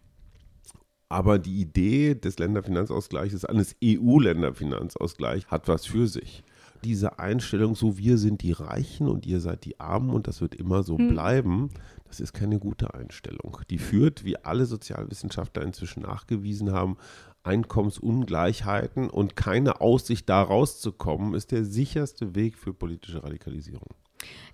Aber 1.09 1.39
die 1.39 1.59
Idee 1.59 2.13
des 2.13 2.37
Länderfinanzausgleichs, 2.37 3.43
eines 3.45 3.75
EU-Länderfinanzausgleichs, 3.83 5.47
hat 5.47 5.67
was 5.67 5.87
für 5.87 6.07
sich. 6.07 6.43
Diese 6.83 7.19
Einstellung, 7.19 7.75
so 7.75 7.97
wir 7.97 8.17
sind 8.17 8.41
die 8.43 8.51
Reichen 8.51 9.07
und 9.07 9.25
ihr 9.25 9.39
seid 9.41 9.65
die 9.65 9.79
Armen 9.79 10.11
und 10.11 10.27
das 10.27 10.39
wird 10.39 10.55
immer 10.55 10.83
so 10.83 10.97
hm. 10.97 11.09
bleiben, 11.09 11.69
das 12.07 12.19
ist 12.19 12.33
keine 12.33 12.59
gute 12.59 12.93
Einstellung. 12.93 13.57
Die 13.69 13.79
führt, 13.79 14.23
wie 14.23 14.37
alle 14.37 14.65
Sozialwissenschaftler 14.65 15.63
inzwischen 15.63 16.03
nachgewiesen 16.03 16.71
haben, 16.71 16.97
Einkommensungleichheiten 17.43 19.09
und 19.09 19.35
keine 19.35 19.81
Aussicht, 19.81 20.29
da 20.29 20.41
rauszukommen, 20.41 21.33
ist 21.33 21.51
der 21.51 21.65
sicherste 21.65 22.35
Weg 22.35 22.57
für 22.57 22.73
politische 22.73 23.23
Radikalisierung. 23.23 23.89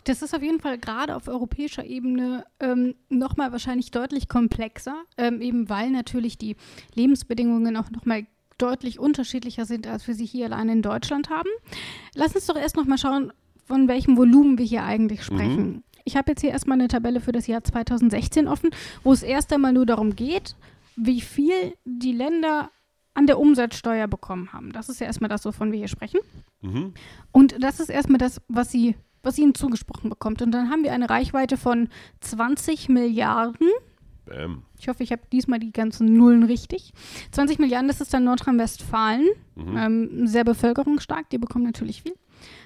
Das 0.04 0.22
ist 0.22 0.36
auf 0.36 0.44
jeden 0.44 0.60
Fall 0.60 0.78
gerade 0.78 1.16
auf 1.16 1.28
europäischer 1.28 1.84
Ebene 1.84 2.46
ähm, 2.60 2.96
nochmal 3.10 3.52
wahrscheinlich 3.52 3.92
deutlich 3.92 4.30
komplexer, 4.30 5.04
ähm, 5.18 5.42
eben 5.42 5.70
weil 5.70 5.90
natürlich 5.90 6.38
die 6.38 6.56
Lebensbedingungen 6.94 7.76
auch 7.76 7.90
nochmal 7.90 8.28
deutlich 8.58 9.00
unterschiedlicher 9.00 9.66
sind, 9.66 9.88
als 9.88 10.08
wir 10.08 10.14
sie 10.14 10.26
hier 10.26 10.46
allein 10.46 10.70
in 10.70 10.82
Deutschland 10.82 11.30
haben. 11.30 11.50
Lass 12.14 12.36
uns 12.36 12.46
doch 12.46 12.56
erst 12.56 12.78
nochmal 12.78 12.98
schauen, 12.98 13.34
von 13.66 13.88
welchem 13.88 14.16
Volumen 14.16 14.58
wir 14.58 14.66
hier 14.66 14.84
eigentlich 14.84 15.20
mhm. 15.20 15.24
sprechen. 15.24 15.68
Mhm. 15.68 15.84
Ich 16.04 16.16
habe 16.16 16.32
jetzt 16.32 16.42
hier 16.42 16.52
erstmal 16.52 16.78
eine 16.78 16.88
Tabelle 16.88 17.20
für 17.20 17.32
das 17.32 17.48
Jahr 17.48 17.64
2016 17.64 18.48
offen, 18.48 18.70
wo 19.04 19.12
es 19.12 19.24
erst 19.24 19.52
einmal 19.52 19.74
nur 19.74 19.88
darum 19.88 20.16
geht, 20.16 20.56
wie 20.96 21.20
viel 21.20 21.74
die 21.84 22.14
Länder 22.14 22.70
an 23.16 23.28
der 23.28 23.40
Umsatzsteuer 23.40 24.08
bekommen 24.08 24.54
haben. 24.54 24.72
Das 24.72 24.90
ist 24.90 25.00
ja 25.00 25.08
erstmal 25.08 25.30
das, 25.30 25.46
wovon 25.46 25.72
wir 25.72 25.80
hier 25.80 25.88
sprechen. 25.88 26.20
Mhm. 26.62 26.94
Und 27.32 27.56
das 27.64 27.80
ist 27.80 27.90
erstmal 27.90 28.20
das, 28.20 28.40
was 28.48 28.72
sie 28.72 28.96
was 29.26 29.38
ihnen 29.38 29.56
zugesprochen 29.56 30.10
bekommt. 30.10 30.42
Und 30.42 30.52
dann 30.52 30.70
haben 30.70 30.84
wir 30.84 30.94
eine 30.94 31.10
Reichweite 31.10 31.58
von 31.58 31.90
20 32.22 32.90
Milliarden. 32.90 33.68
Bam. 34.26 34.64
Ich 34.80 34.88
hoffe, 34.88 35.04
ich 35.04 35.12
habe 35.12 35.22
diesmal 35.32 35.60
die 35.60 35.72
ganzen 35.72 36.14
Nullen 36.14 36.44
richtig. 36.44 36.94
20 37.32 37.60
Milliarden, 37.60 37.88
das 37.88 38.02
ist 38.02 38.14
dann 38.14 38.24
Nordrhein-Westfalen. 38.24 39.28
Mhm. 39.56 39.78
Ähm, 39.78 40.28
sehr 40.28 40.44
bevölkerungsstark, 40.44 41.30
die 41.30 41.38
bekommen 41.38 41.66
natürlich 41.66 42.02
viel. 42.02 42.16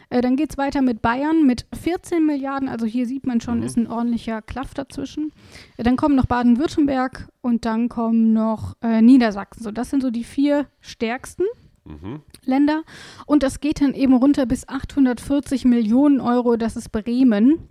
Äh, 0.09 0.21
dann 0.21 0.35
geht 0.35 0.51
es 0.51 0.57
weiter 0.57 0.81
mit 0.81 1.01
Bayern 1.01 1.45
mit 1.45 1.65
14 1.79 2.25
Milliarden. 2.25 2.67
Also 2.67 2.85
hier 2.85 3.05
sieht 3.05 3.25
man 3.25 3.41
schon, 3.41 3.59
mhm. 3.59 3.65
ist 3.65 3.77
ein 3.77 3.87
ordentlicher 3.87 4.41
Klaff 4.41 4.73
dazwischen. 4.73 5.31
Äh, 5.77 5.83
dann 5.83 5.97
kommen 5.97 6.15
noch 6.15 6.25
Baden-Württemberg 6.25 7.29
und 7.41 7.65
dann 7.65 7.89
kommen 7.89 8.33
noch 8.33 8.75
äh, 8.81 9.01
Niedersachsen. 9.01 9.63
So, 9.63 9.71
das 9.71 9.89
sind 9.89 10.01
so 10.01 10.09
die 10.09 10.23
vier 10.23 10.67
stärksten. 10.81 11.45
Länder. 12.45 12.83
Und 13.25 13.43
das 13.43 13.59
geht 13.59 13.81
dann 13.81 13.93
eben 13.93 14.13
runter 14.15 14.45
bis 14.45 14.67
840 14.67 15.65
Millionen 15.65 16.21
Euro. 16.21 16.55
Das 16.57 16.75
ist 16.75 16.91
Bremen. 16.91 17.69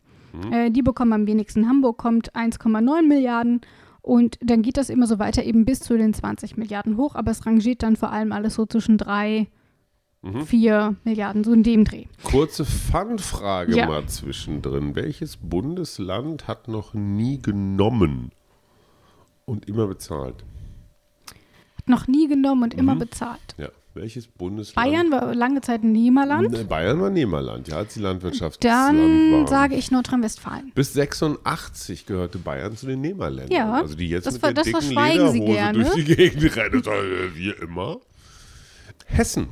Äh, 0.52 0.70
die 0.70 0.82
bekommen 0.82 1.12
am 1.12 1.26
wenigsten. 1.26 1.68
Hamburg 1.68 1.98
kommt 1.98 2.34
1,9 2.34 3.02
Milliarden. 3.06 3.60
Und 4.02 4.38
dann 4.42 4.62
geht 4.62 4.76
das 4.76 4.88
immer 4.90 5.06
so 5.06 5.18
weiter, 5.18 5.42
eben 5.44 5.64
bis 5.64 5.80
zu 5.80 5.96
den 5.96 6.14
20 6.14 6.56
Milliarden 6.56 6.96
hoch. 6.96 7.14
Aber 7.14 7.30
es 7.30 7.44
rangiert 7.46 7.82
dann 7.82 7.96
vor 7.96 8.10
allem 8.12 8.32
alles 8.32 8.54
so 8.54 8.66
zwischen 8.66 8.98
3, 8.98 9.48
4 10.46 10.96
Milliarden, 11.04 11.44
so 11.44 11.52
in 11.52 11.62
dem 11.62 11.84
Dreh. 11.84 12.06
Kurze 12.24 12.64
Fun-Frage 12.64 13.76
Ja. 13.76 13.86
mal 13.86 14.06
zwischendrin. 14.06 14.96
Welches 14.96 15.36
Bundesland 15.36 16.48
hat 16.48 16.68
noch 16.68 16.92
nie 16.94 17.40
genommen 17.40 18.32
und 19.44 19.68
immer 19.68 19.86
bezahlt? 19.86 20.44
Hat 21.76 21.88
noch 21.88 22.08
nie 22.08 22.26
genommen 22.28 22.64
und 22.64 22.74
immer 22.74 22.96
bezahlt. 22.96 23.54
Ja, 23.58 23.68
welches 23.98 24.26
Bundesland? 24.26 24.88
Bayern 24.88 25.10
war 25.10 25.34
lange 25.34 25.60
Zeit 25.60 25.84
Nehmerland. 25.84 26.50
Ne, 26.50 26.64
Bayern 26.64 27.00
war 27.00 27.10
Nehmerland, 27.10 27.68
ja, 27.68 27.76
als 27.76 27.94
die 27.94 28.00
Landwirtschaft 28.00 28.64
Dann 28.64 29.46
sage 29.46 29.74
ich 29.74 29.90
Nordrhein-Westfalen. 29.90 30.72
Bis 30.74 30.92
86 30.94 32.06
gehörte 32.06 32.38
Bayern 32.38 32.76
zu 32.76 32.86
den 32.86 33.00
Nehmerländern. 33.00 33.56
Ja, 33.56 33.72
also 33.74 33.94
die 33.94 34.08
jetzt 34.08 34.26
das 34.26 34.34
mit 34.34 34.42
der 34.44 34.54
das 34.54 34.64
dicken 34.64 34.80
verschweigen 34.80 35.30
sie 35.32 35.38
Lederhose 35.40 35.58
gerne. 35.58 35.78
durch 35.84 35.94
die 35.94 36.04
Gegend 36.04 36.56
rennen, 36.56 36.82
äh, 36.82 37.36
wie 37.36 37.50
immer. 37.50 37.98
Hessen 39.06 39.48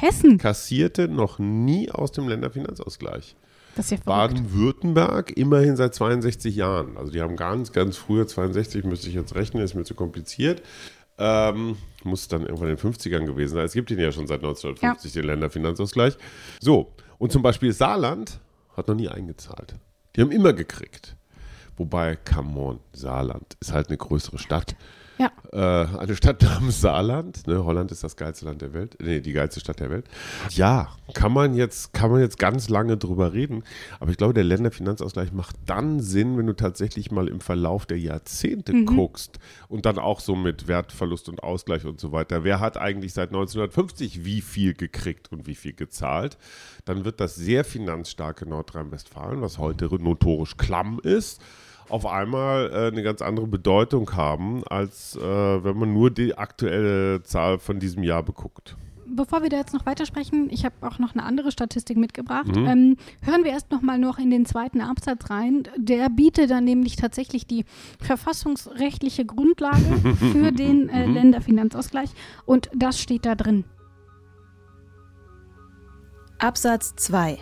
Hessen. 0.00 0.38
kassierte 0.38 1.08
noch 1.08 1.38
nie 1.38 1.90
aus 1.90 2.12
dem 2.12 2.28
Länderfinanzausgleich. 2.28 3.34
Ja. 3.76 3.96
Baden-Württemberg 4.04 5.36
immerhin 5.36 5.76
seit 5.76 5.94
62 5.94 6.56
Jahren. 6.56 6.96
Also 6.96 7.12
die 7.12 7.20
haben 7.20 7.36
ganz, 7.36 7.72
ganz 7.72 7.96
früher, 7.96 8.26
62 8.26 8.84
müsste 8.84 9.08
ich 9.08 9.14
jetzt 9.14 9.36
rechnen, 9.36 9.62
ist 9.62 9.74
mir 9.74 9.84
zu 9.84 9.94
kompliziert. 9.94 10.62
Ähm, 11.18 11.76
muss 12.04 12.28
dann 12.28 12.42
irgendwann 12.42 12.68
in 12.68 12.76
den 12.76 12.92
50ern 12.92 13.26
gewesen 13.26 13.54
sein. 13.54 13.64
Es 13.64 13.72
gibt 13.72 13.90
den 13.90 13.98
ja 13.98 14.12
schon 14.12 14.26
seit 14.26 14.38
1950, 14.38 15.12
den 15.12 15.24
Länderfinanzausgleich. 15.24 16.16
So, 16.60 16.94
und 17.18 17.32
zum 17.32 17.42
Beispiel 17.42 17.72
Saarland 17.72 18.40
hat 18.76 18.88
noch 18.88 18.94
nie 18.94 19.08
eingezahlt. 19.08 19.74
Die 20.14 20.20
haben 20.20 20.30
immer 20.30 20.52
gekriegt. 20.52 21.16
Wobei, 21.76 22.16
come 22.16 22.58
on, 22.60 22.80
Saarland 22.92 23.56
ist 23.60 23.72
halt 23.72 23.88
eine 23.88 23.96
größere 23.96 24.38
Stadt. 24.38 24.76
Ja. 25.18 25.32
Äh, 25.52 25.98
eine 25.98 26.14
Stadt 26.16 26.42
namens 26.42 26.80
Saarland. 26.80 27.46
Ne? 27.46 27.64
Holland 27.64 27.90
ist 27.90 28.04
das 28.04 28.16
geilste 28.16 28.44
Land 28.46 28.62
der 28.62 28.72
Welt. 28.72 28.96
Nee, 29.00 29.20
die 29.20 29.32
geilste 29.32 29.60
Stadt 29.60 29.80
der 29.80 29.90
Welt. 29.90 30.06
Ja, 30.50 30.88
kann 31.14 31.32
man 31.32 31.54
jetzt, 31.54 31.92
kann 31.92 32.10
man 32.10 32.20
jetzt 32.20 32.38
ganz 32.38 32.68
lange 32.68 32.96
drüber 32.96 33.32
reden. 33.32 33.64
Aber 34.00 34.10
ich 34.10 34.16
glaube, 34.16 34.34
der 34.34 34.44
Länderfinanzausgleich 34.44 35.32
macht 35.32 35.56
dann 35.66 36.00
Sinn, 36.00 36.38
wenn 36.38 36.46
du 36.46 36.54
tatsächlich 36.54 37.10
mal 37.10 37.28
im 37.28 37.40
Verlauf 37.40 37.86
der 37.86 37.98
Jahrzehnte 37.98 38.84
guckst 38.84 39.38
und 39.68 39.86
dann 39.86 39.98
auch 39.98 40.20
so 40.20 40.36
mit 40.36 40.68
Wertverlust 40.68 41.28
und 41.28 41.42
Ausgleich 41.42 41.84
und 41.84 42.00
so 42.00 42.12
weiter. 42.12 42.44
Wer 42.44 42.60
hat 42.60 42.76
eigentlich 42.76 43.12
seit 43.12 43.30
1950 43.30 44.24
wie 44.24 44.40
viel 44.40 44.74
gekriegt 44.74 45.32
und 45.32 45.46
wie 45.46 45.54
viel 45.54 45.72
gezahlt? 45.72 46.38
Dann 46.84 47.04
wird 47.04 47.20
das 47.20 47.34
sehr 47.34 47.64
finanzstarke 47.64 48.48
Nordrhein-Westfalen, 48.48 49.40
was 49.42 49.58
heute 49.58 49.86
notorisch 49.86 50.56
klamm 50.56 51.00
ist, 51.02 51.42
auf 51.88 52.06
einmal 52.06 52.70
äh, 52.72 52.88
eine 52.88 53.02
ganz 53.02 53.22
andere 53.22 53.46
Bedeutung 53.46 54.14
haben, 54.14 54.62
als 54.68 55.16
äh, 55.16 55.20
wenn 55.20 55.78
man 55.78 55.92
nur 55.92 56.10
die 56.10 56.36
aktuelle 56.36 57.22
Zahl 57.22 57.58
von 57.58 57.80
diesem 57.80 58.02
Jahr 58.02 58.22
beguckt. 58.22 58.76
Bevor 59.10 59.42
wir 59.42 59.48
da 59.48 59.56
jetzt 59.56 59.72
noch 59.72 59.86
weitersprechen, 59.86 60.48
ich 60.50 60.66
habe 60.66 60.74
auch 60.82 60.98
noch 60.98 61.14
eine 61.14 61.24
andere 61.24 61.50
Statistik 61.50 61.96
mitgebracht. 61.96 62.54
Mhm. 62.54 62.66
Ähm, 62.66 62.96
hören 63.22 63.42
wir 63.42 63.52
erst 63.52 63.70
noch 63.70 63.80
mal 63.80 63.98
noch 63.98 64.18
in 64.18 64.30
den 64.30 64.44
zweiten 64.44 64.82
Absatz 64.82 65.30
rein. 65.30 65.62
Der 65.76 66.10
bietet 66.10 66.50
dann 66.50 66.64
nämlich 66.64 66.96
tatsächlich 66.96 67.46
die 67.46 67.64
verfassungsrechtliche 68.00 69.24
Grundlage 69.24 69.80
für 70.32 70.52
den 70.52 70.90
äh, 70.90 71.06
Länderfinanzausgleich. 71.06 72.10
Und 72.44 72.68
das 72.74 73.00
steht 73.00 73.24
da 73.24 73.34
drin. 73.34 73.64
Absatz 76.38 76.94
2 76.96 77.38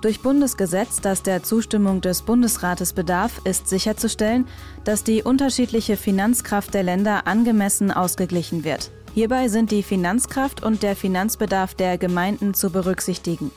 Durch 0.00 0.20
Bundesgesetz, 0.20 1.00
das 1.00 1.24
der 1.24 1.42
Zustimmung 1.42 2.00
des 2.00 2.22
Bundesrates 2.22 2.92
bedarf, 2.92 3.40
ist 3.42 3.68
sicherzustellen, 3.68 4.46
dass 4.84 5.02
die 5.02 5.24
unterschiedliche 5.24 5.96
Finanzkraft 5.96 6.72
der 6.72 6.84
Länder 6.84 7.26
angemessen 7.26 7.90
ausgeglichen 7.90 8.62
wird. 8.62 8.92
Hierbei 9.14 9.48
sind 9.48 9.72
die 9.72 9.82
Finanzkraft 9.82 10.62
und 10.62 10.84
der 10.84 10.94
Finanzbedarf 10.94 11.74
der 11.74 11.98
Gemeinden 11.98 12.54
zu 12.54 12.70
berücksichtigen. 12.70 13.50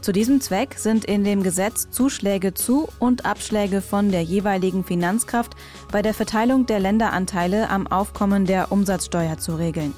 Zu 0.00 0.10
diesem 0.10 0.40
Zweck 0.40 0.74
sind 0.76 1.04
in 1.04 1.22
dem 1.22 1.44
Gesetz 1.44 1.88
Zuschläge 1.90 2.52
zu 2.52 2.88
und 2.98 3.24
Abschläge 3.24 3.80
von 3.80 4.10
der 4.10 4.22
jeweiligen 4.22 4.82
Finanzkraft 4.82 5.54
bei 5.92 6.02
der 6.02 6.14
Verteilung 6.14 6.66
der 6.66 6.80
Länderanteile 6.80 7.70
am 7.70 7.86
Aufkommen 7.86 8.44
der 8.44 8.72
Umsatzsteuer 8.72 9.38
zu 9.38 9.54
regeln. 9.54 9.94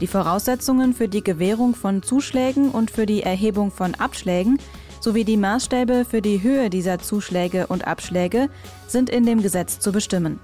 Die 0.00 0.06
Voraussetzungen 0.06 0.92
für 0.92 1.08
die 1.08 1.24
Gewährung 1.24 1.74
von 1.74 2.02
Zuschlägen 2.02 2.70
und 2.70 2.90
für 2.90 3.06
die 3.06 3.22
Erhebung 3.22 3.70
von 3.70 3.94
Abschlägen 3.94 4.58
sowie 5.04 5.24
die 5.24 5.36
Maßstäbe 5.36 6.04
für 6.04 6.22
die 6.22 6.42
Höhe 6.42 6.70
dieser 6.70 6.98
Zuschläge 6.98 7.66
und 7.66 7.86
Abschläge 7.86 8.48
sind 8.88 9.10
in 9.10 9.26
dem 9.26 9.42
Gesetz 9.42 9.78
zu 9.78 9.92
bestimmen. 9.92 10.40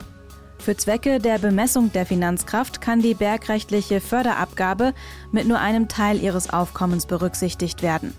Für 0.58 0.76
Zwecke 0.76 1.18
der 1.18 1.38
Bemessung 1.38 1.90
der 1.90 2.04
Finanzkraft 2.04 2.82
kann 2.82 3.00
die 3.00 3.14
bergrechtliche 3.14 4.00
Förderabgabe 4.00 4.92
mit 5.32 5.48
nur 5.48 5.58
einem 5.58 5.88
Teil 5.88 6.22
ihres 6.22 6.50
Aufkommens 6.50 7.06
berücksichtigt 7.06 7.82
werden. 7.82 8.14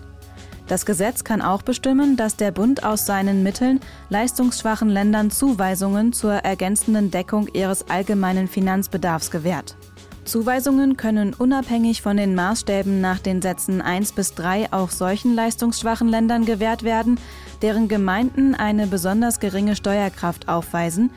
Das 0.66 0.84
Gesetz 0.84 1.22
kann 1.22 1.42
auch 1.42 1.62
bestimmen, 1.62 2.16
dass 2.16 2.36
der 2.36 2.50
Bund 2.50 2.82
aus 2.82 3.06
seinen 3.06 3.44
Mitteln 3.44 3.78
leistungsschwachen 4.08 4.88
Ländern 4.88 5.30
Zuweisungen 5.30 6.12
zur 6.12 6.32
ergänzenden 6.32 7.10
Deckung 7.10 7.46
ihres 7.52 7.88
allgemeinen 7.88 8.48
Finanzbedarfs 8.48 9.30
gewährt. 9.30 9.76
Zuweisungen 10.24 10.96
können 10.96 11.34
unabhängig 11.34 12.00
von 12.00 12.16
den 12.16 12.34
Maßstäben 12.34 13.00
nach 13.00 13.18
den 13.18 13.42
Sätzen 13.42 13.80
1 13.80 14.12
bis 14.12 14.34
3 14.34 14.72
auch 14.72 14.90
solchen 14.90 15.34
leistungsschwachen 15.34 16.08
Ländern 16.08 16.44
gewährt 16.44 16.84
werden, 16.84 17.18
deren 17.60 17.88
Gemeinden 17.88 18.54
eine 18.54 18.86
besonders 18.86 19.40
geringe 19.40 19.74
Steuerkraft 19.74 20.48
aufweisen, 20.48 21.10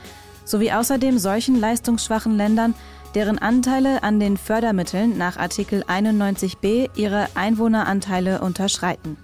sowie 0.43 0.71
außerdem 0.71 1.19
solchen 1.19 1.59
leistungsschwachen 1.59 2.35
Ländern, 2.35 2.73
deren 3.13 3.37
Anteile 3.37 4.01
an 4.03 4.19
den 4.19 4.37
Fördermitteln 4.37 5.17
nach 5.17 5.37
Artikel 5.37 5.83
91b 5.83 6.89
ihre 6.95 7.27
Einwohneranteile 7.35 8.41
unterschreiten. 8.41 9.17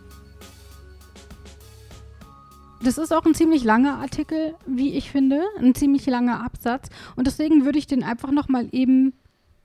Das 2.84 2.98
ist 2.98 3.12
auch 3.14 3.26
ein 3.26 3.36
ziemlich 3.36 3.64
langer 3.64 4.00
Artikel, 4.00 4.56
wie 4.66 4.94
ich 4.94 5.12
finde, 5.12 5.44
ein 5.60 5.76
ziemlich 5.76 6.06
langer 6.08 6.44
Absatz. 6.44 6.90
Und 7.16 7.28
deswegen 7.28 7.64
würde 7.64 7.78
ich 7.78 7.86
den 7.86 8.04
einfach 8.04 8.32
noch 8.32 8.48
mal 8.48 8.68
eben 8.72 9.14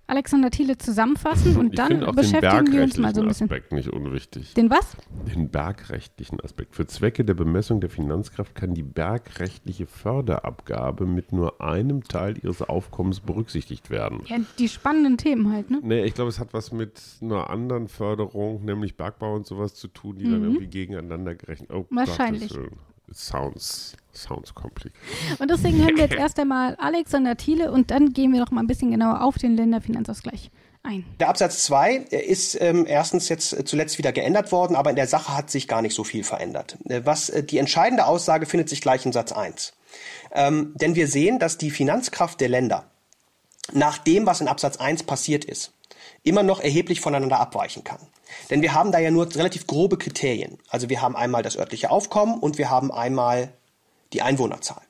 Alexander 0.09 0.51
Thiele 0.51 0.79
zusammenfassen 0.79 1.57
und 1.57 1.71
ich 1.71 1.77
dann 1.77 2.01
beschäftigen 2.15 2.73
wir 2.73 2.83
uns 2.85 2.97
mal 2.97 3.15
so 3.15 3.23
ein 3.23 3.29
bisschen. 3.29 3.47
Aspekt 3.47 3.73
nicht 3.73 3.89
unwichtig. 3.91 4.55
Den 4.55 4.71
was? 4.71 4.97
Den 5.35 5.49
bergrechtlichen 5.51 6.41
Aspekt. 6.41 6.77
Für 6.77 6.87
Zwecke 6.87 7.25
der 7.25 7.35
Bemessung 7.35 7.81
der 7.81 7.91
Finanzkraft 7.91 8.55
kann 8.55 8.75
die 8.75 8.83
bergrechtliche 8.85 9.87
Förderabgabe 9.87 11.07
mit 11.07 11.33
nur 11.33 11.61
einem 11.61 12.05
Teil 12.05 12.39
ihres 12.43 12.63
Aufkommens 12.63 13.21
berücksichtigt 13.21 13.91
werden. 13.91 14.21
Ja, 14.27 14.37
die 14.59 14.69
spannenden 14.69 15.17
Themen 15.19 15.53
halt, 15.53 15.71
ne? 15.71 15.81
Nee, 15.83 16.05
ich 16.05 16.15
glaube, 16.15 16.29
es 16.29 16.39
hat 16.39 16.55
was 16.55 16.73
mit 16.73 17.01
einer 17.21 17.51
anderen 17.51 17.89
Förderung, 17.89 18.65
nämlich 18.65 18.97
Bergbau 18.97 19.35
und 19.35 19.47
sowas 19.47 19.75
zu 19.75 19.89
tun, 19.89 20.19
die 20.19 20.25
dann 20.31 20.43
irgendwie 20.43 20.67
gegeneinander 20.69 21.35
gerechnet 21.35 21.71
Oh, 21.73 21.87
Mhm. 21.91 21.97
Wahrscheinlich. 21.97 22.53
Sounds, 23.13 23.97
sounds 24.13 24.55
complicated. 24.55 25.41
Und 25.41 25.51
deswegen 25.51 25.79
hören 25.79 25.97
wir 25.97 26.05
jetzt 26.05 26.15
erst 26.19 26.39
einmal 26.41 26.75
Alexander 26.77 27.37
Thiele 27.37 27.71
und 27.71 27.91
dann 27.91 28.13
gehen 28.13 28.33
wir 28.33 28.41
noch 28.41 28.51
mal 28.51 28.61
ein 28.61 28.67
bisschen 28.67 28.91
genauer 28.91 29.23
auf 29.23 29.37
den 29.39 29.57
Länderfinanzausgleich 29.57 30.51
ein. 30.87 31.05
Der 31.21 31.29
Absatz 31.29 31.65
2 31.65 31.97
ist 31.97 32.61
ähm, 32.61 32.87
erstens 32.87 33.29
jetzt 33.29 33.53
äh, 33.53 33.65
zuletzt 33.65 33.99
wieder 33.99 34.13
geändert 34.13 34.53
worden, 34.53 34.77
aber 34.77 34.91
in 34.91 34.97
der 34.97 35.07
Sache 35.07 35.37
hat 35.37 35.51
sich 35.51 35.69
gar 35.69 35.83
nicht 35.83 35.95
so 35.95 36.05
viel 36.05 36.25
verändert. 36.25 36.79
Äh, 36.89 37.03
was 37.05 37.29
äh, 37.29 37.43
die 37.43 37.59
entscheidende 37.59 38.07
Aussage 38.07 38.47
findet 38.47 38.69
sich 38.69 38.81
gleich 38.81 39.05
in 39.05 39.13
Satz 39.13 39.33
1. 39.33 39.75
Ähm, 40.33 40.73
denn 40.77 40.95
wir 40.95 41.09
sehen, 41.09 41.39
dass 41.39 41.59
die 41.59 41.71
Finanzkraft 41.71 42.41
der 42.41 42.49
Länder 42.49 42.91
nach 43.73 43.99
dem, 43.99 44.27
was 44.27 44.41
in 44.41 44.49
Absatz 44.49 44.77
1 44.77 45.03
passiert 45.03 45.45
ist, 45.45 45.73
immer 46.27 46.43
noch 46.43 46.61
erheblich 46.61 47.01
voneinander 47.01 47.39
abweichen 47.39 47.85
kann. 47.85 48.01
Denn 48.51 48.61
wir 48.61 48.75
haben 48.75 48.93
da 48.93 48.99
ja 48.99 49.11
nur 49.11 49.33
relativ 49.35 49.67
grobe 49.67 49.97
Kriterien. 49.97 50.59
Also 50.69 50.89
wir 50.89 51.01
haben 51.01 51.17
einmal 51.17 51.43
das 51.43 51.57
örtliche 51.57 51.91
Aufkommen 51.91 52.39
und 52.39 52.59
wir 52.59 52.69
haben 52.69 52.93
einmal 52.93 53.53
die 54.13 54.23
Einwohnerzahl. 54.23 54.83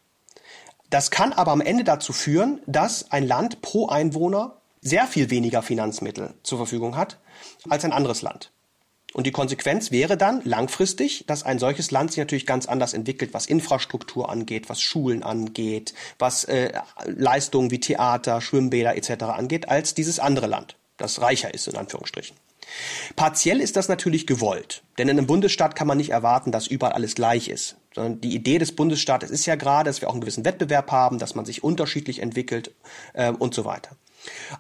Das 0.91 1.11
kann 1.11 1.33
aber 1.33 1.53
am 1.53 1.61
Ende 1.61 1.85
dazu 1.85 2.13
führen, 2.13 2.61
dass 2.67 3.11
ein 3.11 3.27
Land 3.27 3.61
pro 3.61 3.89
Einwohner 3.89 4.57
sehr 4.81 5.07
viel 5.07 5.31
weniger 5.31 5.63
Finanzmittel 5.63 6.35
zur 6.43 6.59
Verfügung 6.59 6.97
hat 6.97 7.19
als 7.69 7.85
ein 7.85 7.93
anderes 7.93 8.23
Land. 8.23 8.53
Und 9.13 9.27
die 9.27 9.33
Konsequenz 9.33 9.91
wäre 9.91 10.17
dann 10.17 10.43
langfristig, 10.45 11.25
dass 11.27 11.43
ein 11.43 11.59
solches 11.59 11.91
Land 11.91 12.13
sich 12.13 12.19
natürlich 12.19 12.47
ganz 12.47 12.67
anders 12.67 12.93
entwickelt, 12.93 13.35
was 13.35 13.47
Infrastruktur 13.47 14.31
angeht, 14.31 14.69
was 14.69 14.81
Schulen 14.81 15.23
angeht, 15.23 15.95
was 16.19 16.45
äh, 16.45 16.73
Leistungen 17.07 17.71
wie 17.71 17.81
Theater, 17.81 18.41
Schwimmbäder 18.41 18.97
etc. 18.97 19.25
angeht, 19.25 19.69
als 19.69 19.95
dieses 19.95 20.19
andere 20.19 20.47
Land, 20.47 20.77
das 20.97 21.21
reicher 21.21 21.53
ist 21.53 21.69
in 21.69 21.77
Anführungsstrichen. 21.77 22.37
Partiell 23.15 23.61
ist 23.61 23.77
das 23.77 23.89
natürlich 23.89 24.27
gewollt, 24.27 24.83
denn 24.99 25.09
in 25.09 25.19
einem 25.19 25.27
Bundesstaat 25.27 25.77
kann 25.77 25.87
man 25.87 25.99
nicht 25.99 26.11
erwarten, 26.11 26.51
dass 26.51 26.67
überall 26.67 26.93
alles 26.93 27.15
gleich 27.15 27.49
ist. 27.49 27.77
Sondern 27.95 28.21
die 28.21 28.35
Idee 28.35 28.59
des 28.59 28.75
Bundesstaates 28.75 29.31
ist 29.31 29.47
ja 29.47 29.55
gerade, 29.55 29.89
dass 29.89 30.01
wir 30.01 30.09
auch 30.09 30.13
einen 30.13 30.21
gewissen 30.21 30.45
Wettbewerb 30.45 30.91
haben, 30.91 31.19
dass 31.19 31.35
man 31.35 31.45
sich 31.45 31.63
unterschiedlich 31.63 32.21
entwickelt 32.21 32.75
äh, 33.15 33.31
und 33.31 33.55
so 33.55 33.65
weiter. 33.65 33.91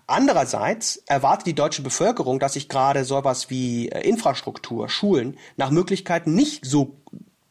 Andererseits 0.06 1.02
erwartet 1.06 1.48
die 1.48 1.54
deutsche 1.54 1.82
Bevölkerung, 1.82 2.38
dass 2.38 2.52
sich 2.52 2.68
gerade 2.68 3.04
sowas 3.04 3.50
wie 3.50 3.88
äh, 3.88 4.08
Infrastruktur, 4.08 4.88
Schulen 4.88 5.36
nach 5.56 5.70
Möglichkeiten 5.70 6.34
nicht 6.34 6.64
so 6.64 6.96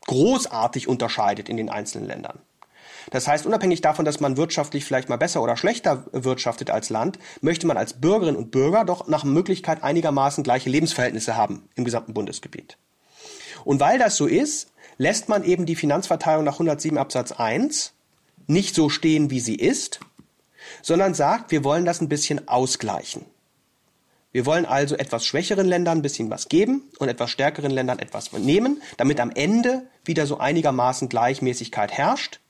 großartig 0.08 0.88
unterscheidet 0.88 1.50
in 1.50 1.58
den 1.58 1.70
einzelnen 1.70 2.08
Ländern. 2.08 2.40
Das 3.12 3.28
heißt, 3.28 3.46
unabhängig 3.46 3.82
davon, 3.82 4.06
dass 4.06 4.20
man 4.20 4.38
wirtschaftlich 4.38 4.86
vielleicht 4.86 5.10
mal 5.10 5.18
besser 5.18 5.42
oder 5.42 5.58
schlechter 5.58 6.06
wirtschaftet 6.12 6.70
als 6.70 6.90
Land, 6.90 7.20
möchte 7.42 7.68
man 7.68 7.78
als 7.78 7.94
Bürgerinnen 7.94 8.38
und 8.38 8.52
Bürger 8.52 8.86
doch 8.86 9.08
nach 9.08 9.24
Möglichkeit 9.24 9.84
einigermaßen 9.84 10.44
gleiche 10.44 10.70
Lebensverhältnisse 10.70 11.36
haben 11.36 11.68
im 11.76 11.86
gesamten 11.86 12.14
Bundesgebiet. 12.14 12.78
Und 13.64 13.80
weil 13.80 14.00
das 14.00 14.16
so 14.16 14.26
ist, 14.26 14.72
lässt 14.98 15.30
man 15.30 15.44
eben 15.44 15.66
die 15.66 15.76
Finanzverteilung 15.76 16.44
nach 16.44 16.54
107 16.54 16.98
Absatz 16.98 17.32
1 17.32 17.94
nicht 18.48 18.76
so 18.76 18.90
stehen, 18.90 19.32
wie 19.32 19.40
sie 19.40 19.56
ist, 19.56 20.00
sondern 20.82 21.14
sagt, 21.14 21.52
wir 21.52 21.64
wollen 21.64 21.86
das 21.86 22.02
ein 22.02 22.10
bisschen 22.10 22.48
ausgleichen. 22.48 23.26
Wir 24.32 24.46
wollen 24.46 24.66
also 24.66 24.98
etwas 24.98 25.26
schwächeren 25.26 25.66
Ländern 25.66 26.00
ein 26.00 26.02
bisschen 26.02 26.30
was 26.30 26.50
geben 26.50 26.84
und 27.00 27.08
etwas 27.08 27.32
stärkeren 27.32 27.72
Ländern 27.72 28.00
etwas 28.00 28.34
nehmen, 28.34 28.82
damit 28.98 29.20
am 29.22 29.32
Ende 29.32 29.88
wieder 30.04 30.28
so 30.28 30.40
einigermaßen 30.40 31.08
Gleichmäßigkeit 31.08 31.94
herrscht. 31.94 32.42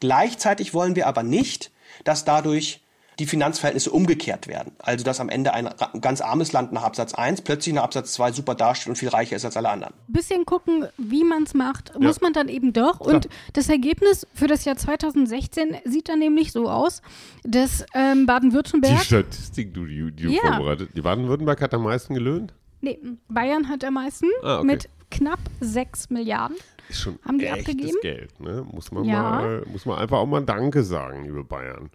Gleichzeitig 0.00 0.74
wollen 0.74 0.96
wir 0.96 1.06
aber 1.06 1.22
nicht, 1.22 1.70
dass 2.04 2.24
dadurch 2.24 2.82
die 3.18 3.26
Finanzverhältnisse 3.26 3.90
umgekehrt 3.90 4.46
werden. 4.46 4.72
Also 4.78 5.04
dass 5.04 5.18
am 5.18 5.28
Ende 5.28 5.52
ein 5.52 5.68
ganz 6.00 6.20
armes 6.20 6.52
Land 6.52 6.72
nach 6.72 6.84
Absatz 6.84 7.14
1 7.14 7.42
plötzlich 7.42 7.74
nach 7.74 7.82
Absatz 7.82 8.12
2 8.12 8.32
super 8.32 8.54
dasteht 8.54 8.88
und 8.88 8.96
viel 8.96 9.08
reicher 9.08 9.34
ist 9.34 9.44
als 9.44 9.56
alle 9.56 9.70
anderen. 9.70 9.94
Bisschen 10.06 10.46
gucken, 10.46 10.86
wie 10.96 11.24
man 11.24 11.42
es 11.42 11.54
macht, 11.54 11.92
ja. 11.94 12.00
muss 12.00 12.20
man 12.20 12.32
dann 12.32 12.48
eben 12.48 12.72
doch. 12.72 13.00
Klar. 13.00 13.14
Und 13.16 13.28
das 13.54 13.68
Ergebnis 13.68 14.26
für 14.34 14.46
das 14.46 14.64
Jahr 14.64 14.76
2016 14.76 15.78
sieht 15.84 16.08
dann 16.08 16.20
nämlich 16.20 16.52
so 16.52 16.68
aus, 16.68 17.02
dass 17.42 17.84
ähm, 17.94 18.26
Baden-Württemberg... 18.26 18.98
Die 19.00 19.04
Statistik, 19.04 19.74
die, 19.74 20.12
die 20.12 20.28
ja. 20.28 20.40
vorbereitet. 20.40 20.90
Die 20.94 21.00
Baden-Württemberg 21.00 21.60
hat 21.60 21.74
am 21.74 21.82
meisten 21.82 22.14
gelöhnt? 22.14 22.54
Nee, 22.80 23.00
Bayern 23.28 23.68
hat 23.68 23.82
am 23.82 23.94
meisten 23.94 24.26
ah, 24.42 24.58
okay. 24.58 24.66
mit 24.66 24.88
knapp 25.10 25.40
6 25.60 26.10
Milliarden. 26.10 26.56
Ist 26.88 27.00
schon 27.00 27.18
haben 27.24 27.38
die 27.38 27.46
echtes 27.46 27.74
abgegeben. 27.74 27.98
Geld, 28.02 28.40
ne? 28.40 28.66
Muss 28.70 28.90
man, 28.92 29.04
ja. 29.04 29.22
mal, 29.22 29.66
muss 29.70 29.84
man 29.84 29.98
einfach 29.98 30.18
auch 30.18 30.26
mal 30.26 30.44
Danke 30.44 30.82
sagen, 30.82 31.24
liebe 31.24 31.44
Bayern. 31.44 31.90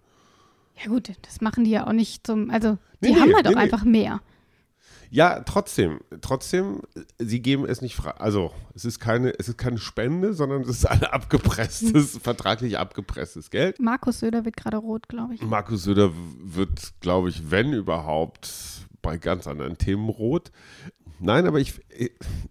Ja 0.82 0.88
gut, 0.88 1.10
das 1.22 1.40
machen 1.40 1.64
die 1.64 1.70
ja 1.70 1.86
auch 1.86 1.92
nicht 1.92 2.26
zum, 2.26 2.50
also 2.50 2.78
die 3.00 3.12
nee, 3.12 3.20
haben 3.20 3.34
halt 3.34 3.44
nee, 3.44 3.50
auch 3.50 3.56
nee. 3.56 3.60
einfach 3.60 3.84
mehr. 3.84 4.20
Ja, 5.10 5.40
trotzdem, 5.40 6.00
trotzdem, 6.22 6.82
sie 7.18 7.40
geben 7.40 7.66
es 7.66 7.80
nicht 7.80 7.94
frei. 7.94 8.10
Also 8.12 8.50
es 8.74 8.84
ist 8.84 8.98
keine, 8.98 9.32
es 9.38 9.48
ist 9.48 9.58
keine 9.58 9.78
Spende, 9.78 10.34
sondern 10.34 10.62
es 10.62 10.68
ist 10.68 10.86
ein 10.86 11.04
abgepresstes, 11.04 12.18
vertraglich 12.18 12.78
abgepresstes 12.78 13.50
Geld. 13.50 13.78
Markus 13.78 14.20
Söder 14.20 14.44
wird 14.44 14.56
gerade 14.56 14.78
rot, 14.78 15.08
glaube 15.08 15.34
ich. 15.34 15.42
Markus 15.42 15.84
Söder 15.84 16.10
wird, 16.40 16.94
glaube 17.00 17.28
ich, 17.28 17.50
wenn 17.50 17.72
überhaupt, 17.72 18.50
bei 19.02 19.18
ganz 19.18 19.46
anderen 19.46 19.78
Themen 19.78 20.08
rot. 20.08 20.50
Nein, 21.20 21.46
aber 21.46 21.60
ich, 21.60 21.80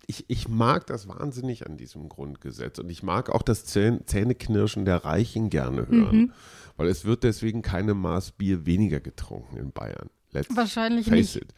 ich, 0.08 0.26
ich 0.28 0.48
mag 0.48 0.88
das 0.88 1.08
wahnsinnig 1.08 1.66
an 1.66 1.78
diesem 1.78 2.10
Grundgesetz 2.10 2.80
und 2.80 2.90
ich 2.90 3.04
mag 3.04 3.30
auch 3.30 3.42
das 3.42 3.66
Zähneknirschen 3.66 4.86
der 4.86 5.04
Reichen 5.06 5.50
gerne 5.50 5.88
hören. 5.88 6.18
Mhm. 6.18 6.32
Weil 6.78 6.88
es 6.88 7.06
wird 7.06 7.24
deswegen 7.24 7.62
keine 7.62 7.94
Maß 7.94 8.32
Bier 8.32 8.66
weniger 8.66 9.00
getrunken 9.00 9.58
in 9.58 9.72
Bayern. 9.72 10.10
Let's 10.32 10.56
Wahrscheinlich 10.56 11.08
nicht. 11.08 11.36
It. 11.36 11.54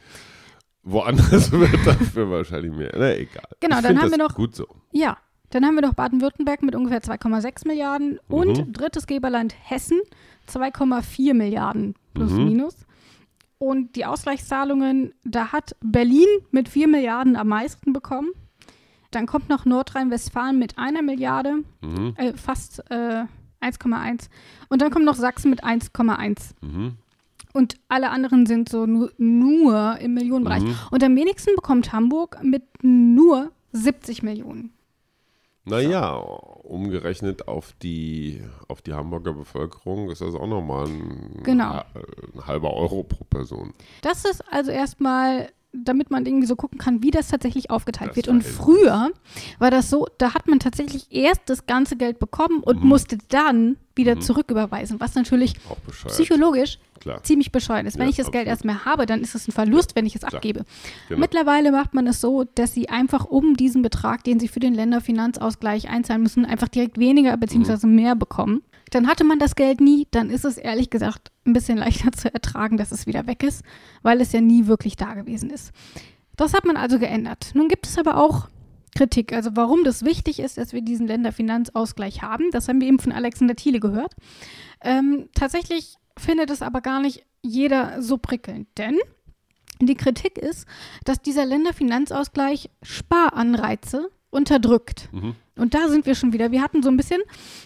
Woanders 0.84 1.52
wird 1.52 1.86
dafür 1.86 2.30
wahrscheinlich 2.30 2.72
mehr. 2.72 2.91
Na, 2.94 3.15
egal. 3.15 3.48
Genau, 3.60 3.78
ich 3.78 3.84
dann 3.84 4.02
haben 4.02 4.12
wir 4.12 4.18
noch. 4.18 4.36
Gut 4.36 4.56
so. 4.56 4.68
Ja, 4.91 5.18
dann 5.52 5.65
haben 5.65 5.76
wir 5.76 5.82
noch 5.82 5.94
Baden-Württemberg 5.94 6.63
mit 6.63 6.76
ungefähr 6.76 7.02
2,6 7.02 7.68
Milliarden 7.68 8.20
mhm. 8.28 8.36
und 8.36 8.74
drittes 8.74 9.08
Geberland 9.08 9.56
Hessen 9.58 10.02
2,4 10.50 11.34
Milliarden 11.34 11.96
plus 12.13 12.32
mhm. 12.32 12.46
minus. 12.46 12.86
Und 13.58 13.96
die 13.96 14.06
Ausgleichszahlungen, 14.06 15.13
da 15.24 15.52
hat 15.52 15.76
Berlin 15.82 16.28
mit 16.52 16.68
4 16.70 16.88
Milliarden 16.88 17.36
am 17.36 17.48
meisten 17.48 17.94
bekommen. 17.94 18.30
Dann 19.12 19.28
kommt 19.28 19.48
noch 19.50 19.65
Nordrhein-Westfalen 19.65 20.60
mit 20.60 20.78
einer 20.78 21.02
Milliarde, 21.02 21.63
mhm. 21.82 22.13
äh, 22.18 22.34
fast 22.34 22.80
äh, 22.91 23.26
1,1. 23.62 24.30
Und 24.70 24.82
dann 24.82 24.91
kommt 24.91 25.06
noch 25.06 25.15
Sachsen 25.15 25.50
mit 25.50 25.63
1,1. 25.63 26.52
Mhm. 26.62 26.94
Und 27.54 27.78
alle 27.88 28.10
anderen 28.10 28.46
sind 28.46 28.68
so 28.68 28.86
nur, 28.86 29.13
nur 29.18 29.98
im 30.00 30.13
Millionenbereich. 30.15 30.63
Mhm. 30.63 30.76
Und 30.91 31.04
am 31.04 31.15
wenigsten 31.15 31.56
bekommt 31.56 31.94
Hamburg 31.94 32.39
mit 32.44 32.63
nur 32.82 33.52
70 33.72 34.24
Millionen. 34.24 34.75
Naja, 35.65 36.15
umgerechnet 36.15 37.47
auf 37.47 37.73
die, 37.82 38.43
auf 38.67 38.82
die 38.84 38.93
Hamburger 38.93 39.34
Bevölkerung 39.34 40.12
ist 40.12 40.21
das 40.21 40.36
auch 40.36 40.47
nochmal 40.47 40.86
ein, 40.88 41.41
genau. 41.43 41.82
ein 41.84 42.45
halber 42.45 42.73
Euro 42.73 43.04
pro 43.04 43.23
Person. 43.23 43.73
Das 44.01 44.25
ist 44.25 44.43
also 44.51 44.69
erstmal 44.69 45.49
damit 45.84 46.12
man 46.12 46.26
irgendwie 46.26 46.48
so 46.48 46.56
gucken 46.56 46.78
kann, 46.78 47.04
wie 47.04 47.12
das 47.12 47.28
tatsächlich 47.28 47.70
aufgeteilt 47.70 48.12
das 48.12 48.16
wird. 48.16 48.28
Und 48.28 48.44
früher 48.44 49.12
war 49.60 49.72
das 49.72 49.90
so, 49.90 50.08
da 50.18 50.34
hat 50.34 50.48
man 50.48 50.60
tatsächlich 50.60 51.08
erst 51.12 51.42
das 51.48 51.66
ganze 51.66 51.96
Geld 51.96 52.20
bekommen 52.20 52.62
und 52.62 52.82
mhm. 52.82 52.90
musste 52.90 53.18
dann 53.30 53.78
wieder 53.96 54.16
mhm. 54.16 54.22
zurücküberweisen, 54.22 55.00
was 55.00 55.16
natürlich 55.16 55.54
psychologisch 56.08 56.80
Klar. 57.00 57.24
ziemlich 57.24 57.52
bescheuert 57.52 57.86
ist. 57.86 57.98
Wenn 57.98 58.04
ja, 58.04 58.10
ich 58.10 58.16
das 58.18 58.28
absolut. 58.28 58.46
Geld 58.46 58.48
erst 58.48 58.66
mehr 58.66 58.86
habe, 58.86 59.06
dann 59.06 59.22
ist 59.22 59.36
es 59.36 59.48
ein 59.48 59.52
Verlust, 59.52 59.92
ja. 59.92 59.96
wenn 59.96 60.06
ich 60.06 60.16
es 60.16 60.24
abgebe. 60.24 60.66
Genau. 61.08 61.20
Mittlerweile 61.20 61.72
macht 61.72 61.94
man 61.94 62.08
es 62.08 62.20
so, 62.22 62.44
dass 62.56 62.74
sie 62.74 62.90
einfach 62.90 63.26
um 63.26 63.56
diesen 63.56 63.82
Betrag, 63.82 64.24
den 64.24 64.40
sie 64.40 64.48
für 64.48 64.60
den 64.60 64.74
Länderfinanzausgleich 64.74 65.90
einzahlen 65.90 66.24
müssen, 66.24 66.46
einfach 66.46 66.68
direkt 66.68 66.98
weniger 66.98 67.38
bzw. 67.38 67.88
Mhm. 67.88 67.96
mehr 67.96 68.16
bekommen. 68.16 68.64
Dann 68.91 69.08
hatte 69.08 69.24
man 69.24 69.39
das 69.39 69.56
Geld 69.56 69.82
nie, 69.82 70.08
dann 70.12 70.30
ist 70.30 70.45
es 70.45 70.58
ehrlich 70.58 70.89
gesagt 70.89 71.32
ein 71.45 71.54
bisschen 71.54 71.78
leichter 71.78 72.12
zu 72.15 72.34
ertragen, 72.34 72.78
dass 72.78 72.91
es 72.91 73.08
wieder 73.08 73.28
weg 73.28 73.43
ist, 73.43 73.63
weil 74.02 74.21
es 74.21 74.32
ja 74.32 74.41
nie 74.41 74.67
wirklich 74.67 74.95
da 74.95 75.13
gewesen 75.13 75.50
ist. 75.50 75.71
Das 76.36 76.54
hat 76.54 76.65
man 76.65 76.78
also 76.78 77.00
geändert. 77.00 77.52
Nun 77.54 77.67
gibt 77.67 77.88
es 77.88 77.98
aber 77.98 78.17
auch 78.17 78.50
Kritik, 78.95 79.34
also 79.34 79.52
warum 79.56 79.84
das 79.84 80.06
wichtig 80.06 80.39
ist, 80.39 80.58
dass 80.58 80.71
wir 80.71 80.82
diesen 80.82 81.08
Länderfinanzausgleich 81.08 82.21
haben. 82.21 82.50
Das 82.52 82.67
haben 82.67 82.80
wir 82.80 82.88
eben 82.88 83.00
von 83.00 83.12
Alexander 83.12 83.56
Thiele 83.56 83.80
gehört. 83.80 84.15
Ähm, 84.82 85.30
tatsächlich 85.36 85.95
findet 86.17 86.50
es 86.50 86.62
aber 86.62 86.82
gar 86.82 87.02
nicht 87.02 87.26
jeder 87.41 88.02
so 88.02 88.17
prickelnd, 88.17 88.67
denn 88.78 88.98
die 89.82 89.95
Kritik 89.95 90.38
ist, 90.38 90.65
dass 91.04 91.21
dieser 91.21 91.45
Länderfinanzausgleich 91.45 92.69
Sparanreize 92.82 94.10
unterdrückt. 94.30 95.10
Mhm. 95.12 95.36
Und 95.58 95.74
da 95.74 95.88
sind 95.88 96.06
wir 96.06 96.15
schon 96.15 96.34
wieder. 96.34 96.52
Wir 96.52 96.62
hatten 96.62 96.84
so 96.84 96.89
ein 96.89 96.98
bisschen 96.98 97.22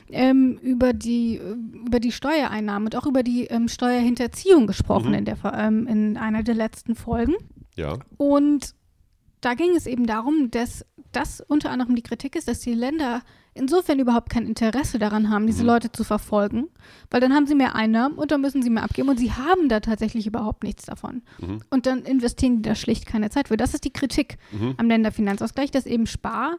ähm, 0.09 0.59
über, 0.61 0.93
die, 0.93 1.41
über 1.85 1.99
die 1.99 2.11
Steuereinnahmen 2.11 2.87
und 2.87 2.95
auch 2.95 3.07
über 3.07 3.23
die 3.23 3.45
ähm, 3.45 3.67
Steuerhinterziehung 3.67 4.67
gesprochen 4.67 5.09
mhm. 5.09 5.15
in, 5.15 5.25
der, 5.25 5.37
ähm, 5.53 5.87
in 5.87 6.17
einer 6.17 6.43
der 6.43 6.55
letzten 6.55 6.95
Folgen. 6.95 7.33
Ja. 7.75 7.97
Und 8.17 8.75
da 9.41 9.53
ging 9.53 9.75
es 9.75 9.87
eben 9.87 10.05
darum, 10.05 10.51
dass 10.51 10.85
das 11.11 11.41
unter 11.41 11.71
anderem 11.71 11.95
die 11.95 12.03
Kritik 12.03 12.35
ist, 12.35 12.47
dass 12.47 12.59
die 12.59 12.73
Länder 12.73 13.21
insofern 13.53 13.99
überhaupt 13.99 14.29
kein 14.29 14.45
Interesse 14.45 14.99
daran 14.99 15.29
haben, 15.29 15.47
diese 15.47 15.63
mhm. 15.63 15.69
Leute 15.69 15.91
zu 15.91 16.03
verfolgen, 16.03 16.67
weil 17.09 17.19
dann 17.19 17.33
haben 17.33 17.47
sie 17.47 17.55
mehr 17.55 17.75
Einnahmen 17.75 18.17
und 18.17 18.31
dann 18.31 18.41
müssen 18.41 18.61
sie 18.61 18.69
mehr 18.69 18.83
abgeben 18.83 19.09
und 19.09 19.17
sie 19.17 19.31
haben 19.31 19.69
da 19.69 19.79
tatsächlich 19.79 20.27
überhaupt 20.27 20.63
nichts 20.63 20.85
davon. 20.85 21.23
Mhm. 21.39 21.59
Und 21.69 21.85
dann 21.85 22.03
investieren 22.03 22.57
die 22.57 22.69
da 22.69 22.75
schlicht 22.75 23.05
keine 23.05 23.29
Zeit 23.29 23.47
für. 23.47 23.57
Das 23.57 23.73
ist 23.73 23.85
die 23.85 23.93
Kritik 23.93 24.37
mhm. 24.51 24.75
am 24.77 24.87
Länderfinanzausgleich, 24.87 25.71
dass 25.71 25.85
eben 25.85 26.05
Spar 26.05 26.57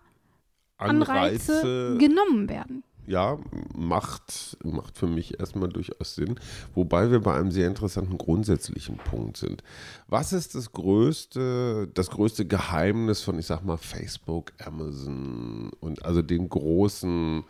Anreize, 0.80 1.60
Anreize 1.60 1.96
genommen 1.98 2.48
werden. 2.48 2.82
Ja, 3.06 3.38
macht, 3.74 4.56
macht 4.62 4.96
für 4.96 5.08
mich 5.08 5.40
erstmal 5.40 5.68
durchaus 5.68 6.14
Sinn. 6.14 6.38
Wobei 6.74 7.10
wir 7.10 7.20
bei 7.20 7.34
einem 7.34 7.50
sehr 7.50 7.66
interessanten 7.66 8.16
grundsätzlichen 8.18 8.98
Punkt 8.98 9.36
sind. 9.36 9.64
Was 10.06 10.32
ist 10.32 10.54
das 10.54 10.70
größte, 10.72 11.88
das 11.92 12.10
größte 12.10 12.46
Geheimnis 12.46 13.22
von, 13.22 13.36
ich 13.38 13.46
sag 13.46 13.64
mal, 13.64 13.78
Facebook, 13.78 14.52
Amazon 14.64 15.72
und 15.80 16.04
also 16.04 16.22
den 16.22 16.48
großen, 16.48 17.42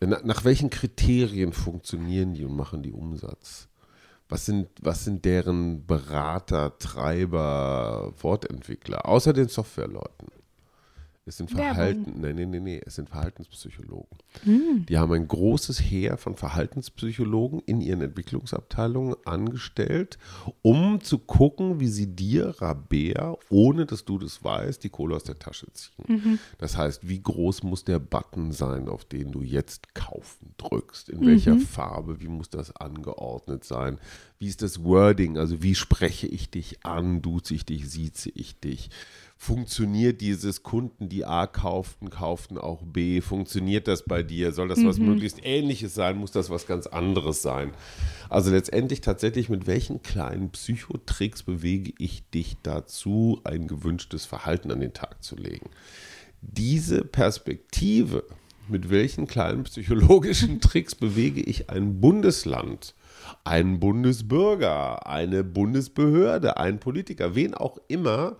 nach 0.00 0.44
welchen 0.44 0.70
Kriterien 0.70 1.52
funktionieren 1.52 2.34
die 2.34 2.44
und 2.44 2.54
machen 2.54 2.82
die 2.84 2.92
Umsatz? 2.92 3.66
Was 4.28 4.46
sind, 4.46 4.68
was 4.80 5.04
sind 5.04 5.24
deren 5.24 5.86
Berater, 5.86 6.78
Treiber, 6.78 8.12
Wortentwickler, 8.20 9.06
außer 9.08 9.32
den 9.32 9.48
Softwareleuten? 9.48 10.28
Es 11.26 11.38
sind 11.38 11.50
Verhalten, 11.50 12.20
nein, 12.20 12.36
nein, 12.36 12.50
nein, 12.50 12.64
nein, 12.64 12.80
es 12.84 12.96
sind 12.96 13.08
Verhaltenspsychologen. 13.08 14.18
Mhm. 14.44 14.84
Die 14.86 14.98
haben 14.98 15.12
ein 15.14 15.26
großes 15.26 15.80
Heer 15.80 16.18
von 16.18 16.36
Verhaltenspsychologen 16.36 17.60
in 17.60 17.80
ihren 17.80 18.02
Entwicklungsabteilungen 18.02 19.16
angestellt, 19.24 20.18
um 20.60 21.00
zu 21.00 21.18
gucken, 21.18 21.80
wie 21.80 21.88
sie 21.88 22.14
dir, 22.14 22.54
Rabea, 22.60 23.36
ohne 23.48 23.86
dass 23.86 24.04
du 24.04 24.18
das 24.18 24.44
weißt, 24.44 24.84
die 24.84 24.90
Kohle 24.90 25.16
aus 25.16 25.24
der 25.24 25.38
Tasche 25.38 25.66
ziehen. 25.72 26.04
Mhm. 26.08 26.38
Das 26.58 26.76
heißt, 26.76 27.08
wie 27.08 27.22
groß 27.22 27.62
muss 27.62 27.84
der 27.84 28.00
Button 28.00 28.52
sein, 28.52 28.88
auf 28.88 29.06
den 29.06 29.32
du 29.32 29.40
jetzt 29.40 29.94
kaufen 29.94 30.52
drückst? 30.58 31.08
In 31.08 31.20
mhm. 31.20 31.26
welcher 31.26 31.58
Farbe? 31.58 32.20
Wie 32.20 32.28
muss 32.28 32.50
das 32.50 32.76
angeordnet 32.76 33.64
sein? 33.64 33.98
Wie 34.38 34.48
ist 34.48 34.60
das 34.60 34.84
Wording? 34.84 35.38
Also 35.38 35.62
wie 35.62 35.74
spreche 35.74 36.26
ich 36.26 36.50
dich 36.50 36.84
an? 36.84 37.22
Duze 37.22 37.54
ich 37.54 37.64
dich? 37.64 37.88
Sieze 37.88 38.28
ich 38.28 38.60
dich? 38.60 38.90
Funktioniert 39.44 40.22
dieses 40.22 40.62
Kunden, 40.62 41.10
die 41.10 41.26
A 41.26 41.46
kauften, 41.46 42.08
kauften 42.08 42.56
auch 42.56 42.82
B? 42.82 43.20
Funktioniert 43.20 43.88
das 43.88 44.02
bei 44.04 44.22
dir? 44.22 44.52
Soll 44.52 44.68
das 44.68 44.82
was 44.82 44.98
möglichst 44.98 45.44
Ähnliches 45.44 45.94
sein? 45.94 46.16
Muss 46.16 46.32
das 46.32 46.48
was 46.48 46.66
ganz 46.66 46.86
anderes 46.86 47.42
sein? 47.42 47.72
Also 48.30 48.50
letztendlich 48.50 49.02
tatsächlich, 49.02 49.50
mit 49.50 49.66
welchen 49.66 50.02
kleinen 50.02 50.48
Psychotricks 50.50 51.42
bewege 51.42 51.92
ich 51.98 52.28
dich 52.30 52.56
dazu, 52.62 53.42
ein 53.44 53.68
gewünschtes 53.68 54.24
Verhalten 54.24 54.70
an 54.70 54.80
den 54.80 54.94
Tag 54.94 55.22
zu 55.22 55.36
legen? 55.36 55.68
Diese 56.40 57.04
Perspektive, 57.04 58.24
mit 58.66 58.88
welchen 58.88 59.26
kleinen 59.26 59.64
psychologischen 59.64 60.60
Tricks 60.62 60.94
bewege 60.94 61.42
ich 61.42 61.68
ein 61.68 62.00
Bundesland, 62.00 62.94
einen 63.44 63.78
Bundesbürger, 63.78 65.06
eine 65.06 65.44
Bundesbehörde, 65.44 66.56
einen 66.56 66.78
Politiker, 66.78 67.34
wen 67.34 67.52
auch 67.52 67.76
immer, 67.88 68.38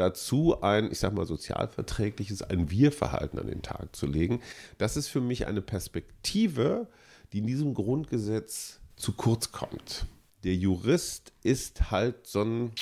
dazu 0.00 0.62
ein, 0.62 0.90
ich 0.90 0.98
sag 0.98 1.12
mal, 1.12 1.26
sozialverträgliches, 1.26 2.42
ein 2.42 2.70
Wir-Verhalten 2.70 3.38
an 3.38 3.46
den 3.46 3.62
Tag 3.62 3.94
zu 3.94 4.06
legen. 4.06 4.40
Das 4.78 4.96
ist 4.96 5.08
für 5.08 5.20
mich 5.20 5.46
eine 5.46 5.60
Perspektive, 5.60 6.88
die 7.32 7.38
in 7.38 7.46
diesem 7.46 7.74
Grundgesetz 7.74 8.80
zu 8.96 9.12
kurz 9.12 9.52
kommt. 9.52 10.06
Der 10.42 10.54
Jurist 10.54 11.32
ist 11.42 11.90
halt 11.90 12.26
so 12.26 12.42
ein, 12.42 12.72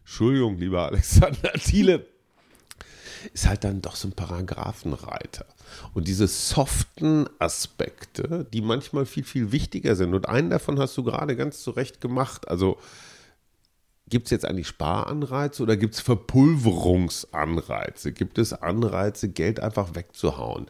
Entschuldigung, 0.00 0.58
lieber 0.58 0.86
Alexander 0.86 1.52
Thiele, 1.54 2.06
ist 3.32 3.46
halt 3.46 3.64
dann 3.64 3.82
doch 3.82 3.96
so 3.96 4.08
ein 4.08 4.12
Paragraphenreiter. 4.12 5.46
Und 5.92 6.08
diese 6.08 6.26
soften 6.26 7.28
Aspekte, 7.38 8.46
die 8.52 8.60
manchmal 8.60 9.06
viel, 9.06 9.24
viel 9.24 9.52
wichtiger 9.52 9.94
sind. 9.96 10.14
Und 10.14 10.28
einen 10.28 10.50
davon 10.50 10.78
hast 10.78 10.96
du 10.96 11.04
gerade 11.04 11.36
ganz 11.36 11.62
zu 11.62 11.70
Recht 11.70 12.00
gemacht. 12.00 12.48
Also 12.48 12.78
gibt 14.08 14.26
es 14.26 14.30
jetzt 14.30 14.44
eigentlich 14.44 14.68
Sparanreize 14.68 15.62
oder 15.62 15.76
gibt 15.76 15.94
es 15.94 16.00
Verpulverungsanreize? 16.00 18.12
Gibt 18.12 18.38
es 18.38 18.52
Anreize, 18.52 19.30
Geld 19.30 19.60
einfach 19.60 19.94
wegzuhauen? 19.94 20.66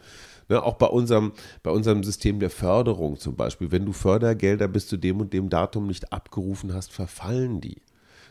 Ne, 0.49 0.63
auch 0.63 0.75
bei 0.75 0.87
unserem, 0.87 1.33
bei 1.63 1.71
unserem 1.71 2.05
System 2.05 2.39
der 2.39 2.51
Förderung 2.51 3.19
zum 3.19 3.35
Beispiel, 3.35 3.73
wenn 3.73 3.87
du 3.87 3.93
Fördergelder 3.93 4.69
bis 4.69 4.87
zu 4.87 4.99
dem 4.99 5.21
und 5.21 5.33
dem 5.33 5.49
Datum 5.49 5.87
nicht 5.87 6.13
abgerufen 6.13 6.75
hast, 6.75 6.93
verfallen 6.93 7.63
die. 7.63 7.81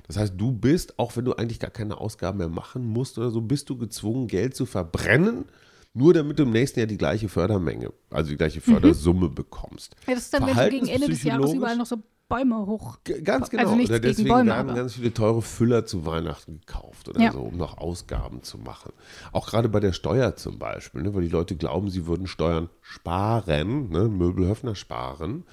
Das 0.05 0.17
heißt, 0.17 0.33
du 0.37 0.51
bist, 0.51 0.99
auch 0.99 1.15
wenn 1.15 1.25
du 1.25 1.33
eigentlich 1.33 1.59
gar 1.59 1.71
keine 1.71 1.97
Ausgaben 1.97 2.37
mehr 2.37 2.49
machen 2.49 2.85
musst 2.85 3.17
oder 3.17 3.31
so, 3.31 3.41
bist 3.41 3.69
du 3.69 3.77
gezwungen, 3.77 4.27
Geld 4.27 4.55
zu 4.55 4.67
verbrennen, 4.67 5.45
nur 5.93 6.13
damit 6.13 6.39
du 6.39 6.43
im 6.43 6.51
nächsten 6.51 6.79
Jahr 6.79 6.87
die 6.87 6.97
gleiche 6.97 7.29
Fördermenge, 7.29 7.91
also 8.09 8.31
die 8.31 8.37
gleiche 8.37 8.61
Fördersumme 8.61 9.29
mhm. 9.29 9.35
bekommst. 9.35 9.95
Ja, 10.07 10.13
das 10.13 10.25
ist 10.25 10.33
dann, 10.33 10.45
wenn 10.45 10.55
du 10.55 10.69
gegen 10.69 10.87
Ende 10.87 11.07
des 11.07 11.23
Jahres 11.23 11.53
überall 11.53 11.77
noch 11.77 11.85
so 11.85 11.97
Bäume 12.37 12.65
hoch. 12.65 12.97
Ganz 13.23 13.49
genau. 13.49 13.63
Also 13.63 13.75
nichts 13.75 13.99
deswegen 14.01 14.29
Bäume, 14.29 14.51
werden 14.51 14.69
aber. 14.69 14.73
ganz 14.73 14.93
viele 14.95 15.13
teure 15.13 15.41
Füller 15.41 15.85
zu 15.85 16.05
Weihnachten 16.05 16.59
gekauft 16.65 17.09
oder 17.09 17.21
Ja. 17.21 17.31
so, 17.31 17.41
um 17.41 17.57
noch 17.57 17.77
Ausgaben 17.77 18.43
zu 18.43 18.57
machen. 18.57 18.91
Auch 19.31 19.47
gerade 19.47 19.69
bei 19.69 19.79
der 19.79 19.93
Steuer 19.93 20.35
zum 20.35 20.57
Beispiel, 20.59 21.01
ne, 21.03 21.13
weil 21.13 21.21
die 21.23 21.29
Leute 21.29 21.55
glauben, 21.55 21.89
sie 21.89 22.07
würden 22.07 22.27
Steuern 22.27 22.69
sparen, 22.81 23.89
ne, 23.89 24.07
Möbelhöfner 24.07 24.75
sparen, 24.75 25.43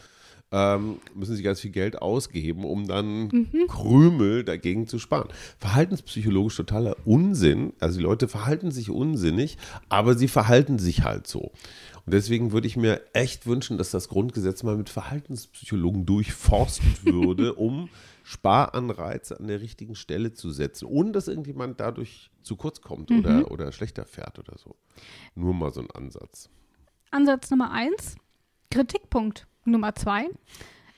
ähm, 0.52 0.98
müssen 1.14 1.36
sie 1.36 1.42
ganz 1.42 1.60
viel 1.60 1.70
Geld 1.70 2.00
ausgeben, 2.02 2.64
um 2.64 2.86
dann 2.88 3.28
Mhm. 3.28 3.66
Krümel 3.68 4.42
dagegen 4.44 4.86
zu 4.88 4.98
sparen. 4.98 5.28
Verhaltenspsychologisch 5.58 6.56
totaler 6.56 6.96
Unsinn. 7.04 7.72
Also 7.78 7.98
die 7.98 8.02
Leute 8.04 8.26
verhalten 8.28 8.70
sich 8.70 8.90
unsinnig, 8.90 9.58
aber 9.88 10.14
sie 10.16 10.26
verhalten 10.28 10.78
sich 10.78 11.04
halt 11.04 11.26
so. 11.26 11.52
Und 12.06 12.14
deswegen 12.14 12.50
würde 12.52 12.66
ich 12.66 12.76
mir 12.76 13.00
echt 13.12 13.46
wünschen, 13.46 13.78
dass 13.78 13.90
das 13.90 14.08
Grundgesetz 14.08 14.62
mal 14.64 14.76
mit 14.76 14.88
Verhaltenspsychologen 14.88 16.06
durchforstet 16.06 17.04
würde, 17.04 17.54
um 17.54 17.88
Sparanreize 18.24 19.38
an 19.38 19.46
der 19.48 19.60
richtigen 19.60 19.94
Stelle 19.94 20.32
zu 20.32 20.50
setzen, 20.50 20.86
ohne 20.86 21.12
dass 21.12 21.28
irgendjemand 21.28 21.78
dadurch 21.80 22.30
zu 22.42 22.56
kurz 22.56 22.80
kommt 22.80 23.10
Mhm. 23.10 23.18
oder, 23.20 23.50
oder 23.50 23.72
schlechter 23.72 24.04
fährt 24.04 24.38
oder 24.38 24.56
so. 24.58 24.74
Nur 25.34 25.52
mal 25.54 25.72
so 25.72 25.80
ein 25.80 25.90
Ansatz. 25.90 26.48
Ansatz 27.10 27.50
Nummer 27.50 27.70
eins. 27.72 28.16
Kritikpunkt 28.70 29.46
Nummer 29.64 29.94
zwei. 29.94 30.28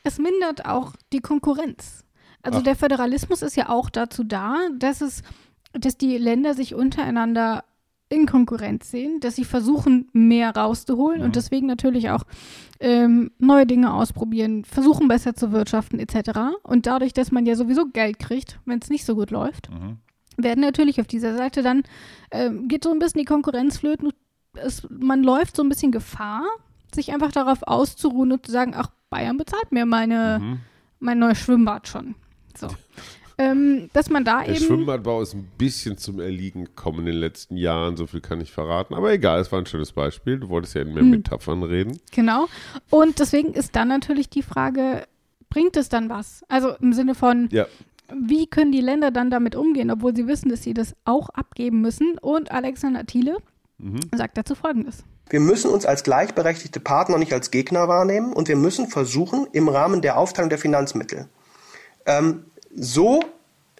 Es 0.05 0.19
mindert 0.19 0.67
auch 0.67 0.93
die 1.13 1.21
Konkurrenz. 1.21 2.05
Also 2.43 2.59
Ach. 2.59 2.63
der 2.63 2.77
Föderalismus 2.77 3.43
ist 3.43 3.57
ja 3.57 3.69
auch 3.69 3.89
dazu 3.89 4.25
da, 4.25 4.57
dass 4.77 5.01
es, 5.01 5.23
dass 5.73 5.97
die 5.97 6.19
Länder 6.19 6.55
sich 6.55 6.75
untereinander 6.75 7.65
in 8.13 8.27
Konkurrenz 8.27 8.91
sehen, 8.91 9.21
dass 9.21 9.37
sie 9.37 9.45
versuchen, 9.45 10.09
mehr 10.13 10.55
rauszuholen 10.55 11.23
und 11.23 11.35
deswegen 11.35 11.67
natürlich 11.67 12.11
auch 12.11 12.25
ähm, 12.79 13.31
neue 13.39 13.67
Dinge 13.67 13.95
ausprobieren, 13.95 14.65
versuchen 14.65 15.09
besser 15.09 15.35
zu 15.35 15.51
wirtschaften 15.51 15.99
etc. 15.99 16.59
Und 16.63 16.87
dadurch, 16.87 17.15
dass 17.15 17.33
man 17.33 17.47
ja 17.47 17.57
sowieso 17.57 17.87
Geld 17.87 18.19
kriegt, 18.19 18.61
wenn 18.67 18.81
es 18.81 18.91
nicht 18.91 19.07
so 19.07 19.15
gut 19.15 19.31
läuft, 19.31 19.71
werden 20.37 20.61
natürlich 20.61 21.01
auf 21.01 21.07
dieser 21.07 21.35
Seite 21.37 21.63
dann, 21.63 21.85
ähm, 22.31 22.69
geht 22.69 22.85
so 22.85 22.91
ein 22.91 22.99
bisschen 22.99 23.21
die 23.21 23.25
Konkurrenz 23.25 23.79
flöten. 23.79 24.13
Es, 24.55 24.87
man 24.91 25.23
läuft 25.23 25.57
so 25.57 25.63
ein 25.63 25.71
bisschen 25.71 25.93
Gefahr, 25.93 26.45
sich 26.95 27.13
einfach 27.13 27.33
darauf 27.33 27.63
auszuruhen 27.63 28.33
und 28.33 28.47
zu 28.47 28.53
sagen, 28.53 28.75
ach, 28.77 28.89
Bayern 29.11 29.37
bezahlt 29.37 29.73
mir 29.73 29.85
meine, 29.87 30.59
mein 31.01 31.19
neues 31.19 31.39
Schwimmbad 31.39 31.89
schon. 31.89 32.15
So. 32.57 32.69
ähm, 33.39 33.89
dass 33.93 34.09
man 34.11 34.25
da 34.25 34.43
Der 34.43 34.55
eben. 34.57 34.65
Schwimmbadbau 34.65 35.23
ist 35.23 35.35
ein 35.35 35.49
bisschen 35.59 35.97
zum 35.99 36.21
Erliegen 36.21 36.65
gekommen 36.67 37.01
in 37.01 37.07
den 37.07 37.17
letzten 37.17 37.57
Jahren, 37.57 37.97
so 37.97 38.07
viel 38.07 38.21
kann 38.21 38.41
ich 38.41 38.53
verraten. 38.53 38.95
Aber 38.95 39.13
egal, 39.13 39.41
es 39.41 39.51
war 39.53 39.59
ein 39.59 39.67
schönes 39.67 39.93
Beispiel. 39.93 40.39
Du 40.39 40.49
wolltest 40.49 40.75
ja 40.75 40.83
in 40.83 40.95
mehr 40.95 41.03
Metaphern 41.03 41.63
reden. 41.63 41.99
Genau. 42.13 42.47
Und 42.91 43.19
deswegen 43.19 43.53
ist 43.55 43.75
dann 43.77 43.89
natürlich 43.89 44.29
die 44.31 44.43
Frage, 44.43 45.07
bringt 45.51 45.77
es 45.77 45.89
dann 45.89 46.09
was? 46.09 46.45
Also 46.49 46.71
im 46.81 46.93
Sinne 46.93 47.15
von, 47.15 47.49
Ja, 47.53 47.67
wie 48.15 48.47
können 48.47 48.73
die 48.73 48.83
Länder 48.83 49.11
dann 49.11 49.31
damit 49.31 49.57
umgehen, 49.57 49.91
obwohl 49.91 50.15
sie 50.15 50.27
wissen, 50.27 50.51
dass 50.51 50.63
sie 50.63 50.75
das 50.75 50.95
auch 51.07 51.31
abgeben 51.31 51.81
müssen? 51.81 52.19
Und 52.21 52.51
Alexander 52.51 53.07
Thiele 53.07 53.39
sagt 54.15 54.37
dazu 54.37 54.55
Folgendes. 54.55 55.05
Wir 55.33 55.41
müssen 55.41 55.71
uns 55.71 55.87
als 55.87 56.03
gleichberechtigte 56.03 56.79
Partner 56.79 57.17
nicht 57.17 57.33
als 57.33 57.51
Gegner 57.51 57.89
wahrnehmen 57.89 58.35
und 58.35 58.49
wir 58.49 58.57
müssen 58.57 58.89
versuchen, 58.89 59.49
im 59.53 59.71
Rahmen 59.71 60.03
der 60.03 60.19
Aufteilung 60.19 60.51
der 60.51 60.59
Finanzmittel 60.59 61.27
ähm, 62.05 62.45
so 62.77 63.21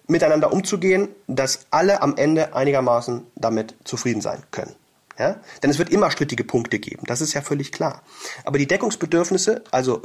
miteinander 0.07 0.51
umzugehen, 0.51 1.09
dass 1.27 1.67
alle 1.69 2.01
am 2.01 2.17
Ende 2.17 2.55
einigermaßen 2.55 3.27
damit 3.35 3.75
zufrieden 3.83 4.21
sein 4.21 4.41
können. 4.49 4.73
Ja? 5.19 5.41
Denn 5.61 5.69
es 5.69 5.77
wird 5.77 5.91
immer 5.91 6.09
strittige 6.09 6.43
Punkte 6.43 6.79
geben, 6.79 7.03
das 7.05 7.21
ist 7.21 7.33
ja 7.33 7.41
völlig 7.41 7.71
klar. 7.71 8.01
Aber 8.45 8.57
die 8.57 8.67
Deckungsbedürfnisse, 8.67 9.63
also 9.69 10.01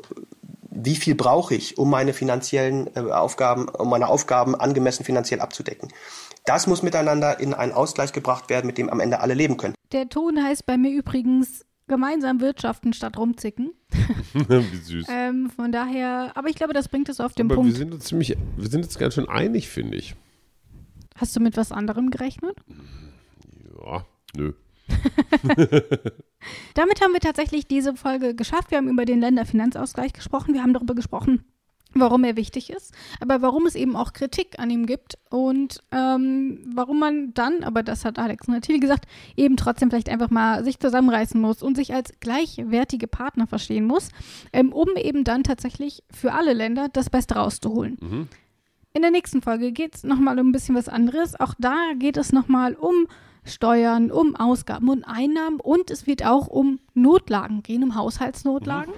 wie 0.70 0.96
viel 0.96 1.14
brauche 1.14 1.54
ich, 1.54 1.78
um 1.78 1.88
meine 1.88 2.12
finanziellen 2.12 2.94
äh, 2.94 3.00
Aufgaben, 3.10 3.70
um 3.70 3.88
meine 3.88 4.08
Aufgaben 4.08 4.54
angemessen 4.54 5.02
finanziell 5.02 5.40
abzudecken, 5.40 5.88
das 6.48 6.66
muss 6.66 6.82
miteinander 6.82 7.38
in 7.40 7.52
einen 7.54 7.72
Ausgleich 7.72 8.12
gebracht 8.12 8.48
werden, 8.48 8.66
mit 8.66 8.78
dem 8.78 8.88
am 8.88 9.00
Ende 9.00 9.20
alle 9.20 9.34
leben 9.34 9.56
können. 9.56 9.74
Der 9.92 10.08
Ton 10.08 10.42
heißt 10.42 10.64
bei 10.66 10.76
mir 10.78 10.90
übrigens 10.90 11.64
gemeinsam 11.88 12.40
wirtschaften 12.40 12.92
statt 12.92 13.18
rumzicken. 13.18 13.72
wie 14.32 14.76
süß. 14.76 15.06
Ähm, 15.10 15.50
von 15.50 15.72
daher, 15.72 16.32
aber 16.34 16.48
ich 16.48 16.56
glaube, 16.56 16.74
das 16.74 16.88
bringt 16.88 17.08
es 17.08 17.20
auf 17.20 17.34
den 17.34 17.46
Aber 17.46 17.56
wir 17.56 17.62
Punkt. 17.62 17.76
sind 17.76 17.92
uns 17.92 18.04
ziemlich, 18.04 18.36
wir 18.56 18.68
sind 18.68 18.84
uns 18.84 18.98
ganz 18.98 19.14
schön 19.14 19.28
einig, 19.28 19.68
finde 19.68 19.96
ich. 19.96 20.14
Hast 21.16 21.34
du 21.34 21.40
mit 21.40 21.56
was 21.56 21.72
anderem 21.72 22.10
gerechnet? 22.10 22.56
Ja, 23.84 24.04
nö. 24.36 24.52
Damit 26.74 27.02
haben 27.02 27.12
wir 27.12 27.20
tatsächlich 27.20 27.66
diese 27.66 27.94
Folge 27.94 28.34
geschafft. 28.34 28.70
Wir 28.70 28.78
haben 28.78 28.88
über 28.88 29.04
den 29.04 29.20
Länderfinanzausgleich 29.20 30.12
gesprochen. 30.12 30.54
Wir 30.54 30.62
haben 30.62 30.72
darüber 30.72 30.94
gesprochen, 30.94 31.44
warum 31.94 32.24
er 32.24 32.36
wichtig 32.36 32.70
ist, 32.70 32.94
aber 33.20 33.42
warum 33.42 33.66
es 33.66 33.74
eben 33.74 33.96
auch 33.96 34.12
Kritik 34.12 34.58
an 34.58 34.70
ihm 34.70 34.86
gibt 34.86 35.18
und 35.30 35.82
ähm, 35.90 36.60
warum 36.74 36.98
man 36.98 37.34
dann, 37.34 37.64
aber 37.64 37.82
das 37.82 38.04
hat 38.04 38.18
Alex 38.18 38.48
natürlich 38.48 38.80
gesagt, 38.80 39.06
eben 39.36 39.56
trotzdem 39.56 39.90
vielleicht 39.90 40.08
einfach 40.08 40.30
mal 40.30 40.64
sich 40.64 40.78
zusammenreißen 40.78 41.40
muss 41.40 41.62
und 41.62 41.76
sich 41.76 41.94
als 41.94 42.12
gleichwertige 42.20 43.06
Partner 43.08 43.46
verstehen 43.46 43.86
muss, 43.86 44.10
ähm, 44.52 44.72
um 44.72 44.88
eben 44.96 45.24
dann 45.24 45.42
tatsächlich 45.44 46.02
für 46.10 46.32
alle 46.32 46.52
Länder 46.52 46.88
das 46.92 47.10
Beste 47.10 47.34
rauszuholen. 47.34 47.96
In 48.94 49.02
der 49.02 49.10
nächsten 49.10 49.42
Folge 49.42 49.72
geht 49.72 49.96
es 49.96 50.04
nochmal 50.04 50.38
um 50.40 50.48
ein 50.48 50.52
bisschen 50.52 50.74
was 50.74 50.88
anderes. 50.88 51.38
Auch 51.38 51.54
da 51.58 51.74
geht 51.98 52.16
es 52.16 52.32
nochmal 52.32 52.74
um 52.74 53.06
Steuern, 53.44 54.10
um 54.10 54.36
Ausgaben 54.36 54.88
und 54.88 55.04
Einnahmen 55.04 55.60
und 55.60 55.90
es 55.90 56.06
wird 56.06 56.24
auch 56.24 56.48
um 56.48 56.80
Notlagen 56.94 57.62
gehen, 57.62 57.82
um 57.82 57.94
Haushaltsnotlagen. 57.94 58.92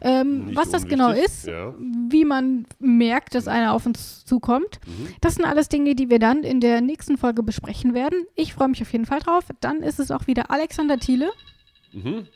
Ähm, 0.00 0.50
was 0.54 0.70
das 0.70 0.86
genau 0.86 1.10
ist, 1.10 1.46
ja. 1.46 1.74
wie 2.08 2.24
man 2.24 2.66
merkt, 2.78 3.34
dass 3.34 3.48
einer 3.48 3.72
auf 3.72 3.86
uns 3.86 4.24
zukommt. 4.24 4.80
Das 5.20 5.34
sind 5.34 5.44
alles 5.44 5.68
Dinge, 5.68 5.94
die 5.94 6.10
wir 6.10 6.18
dann 6.18 6.42
in 6.42 6.60
der 6.60 6.80
nächsten 6.80 7.18
Folge 7.18 7.42
besprechen 7.42 7.94
werden. 7.94 8.26
Ich 8.34 8.54
freue 8.54 8.68
mich 8.68 8.82
auf 8.82 8.92
jeden 8.92 9.06
Fall 9.06 9.20
drauf. 9.20 9.44
Dann 9.60 9.82
ist 9.82 9.98
es 9.98 10.10
auch 10.10 10.26
wieder 10.26 10.50
Alexander 10.50 10.98
Thiele, 10.98 11.30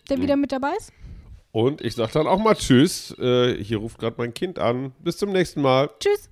der 0.08 0.20
wieder 0.20 0.36
mit 0.36 0.52
dabei 0.52 0.72
ist. 0.78 0.92
Und 1.52 1.80
ich 1.80 1.94
sage 1.94 2.12
dann 2.12 2.26
auch 2.26 2.38
mal 2.38 2.54
Tschüss. 2.54 3.16
Äh, 3.18 3.62
hier 3.62 3.78
ruft 3.78 3.98
gerade 3.98 4.14
mein 4.18 4.32
Kind 4.34 4.58
an. 4.58 4.92
Bis 5.00 5.18
zum 5.18 5.32
nächsten 5.32 5.60
Mal. 5.60 5.90
Tschüss. 5.98 6.30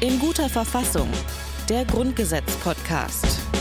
In 0.00 0.18
guter 0.18 0.48
Verfassung. 0.48 1.08
Der 1.68 1.84
Grundgesetz-Podcast. 1.84 3.53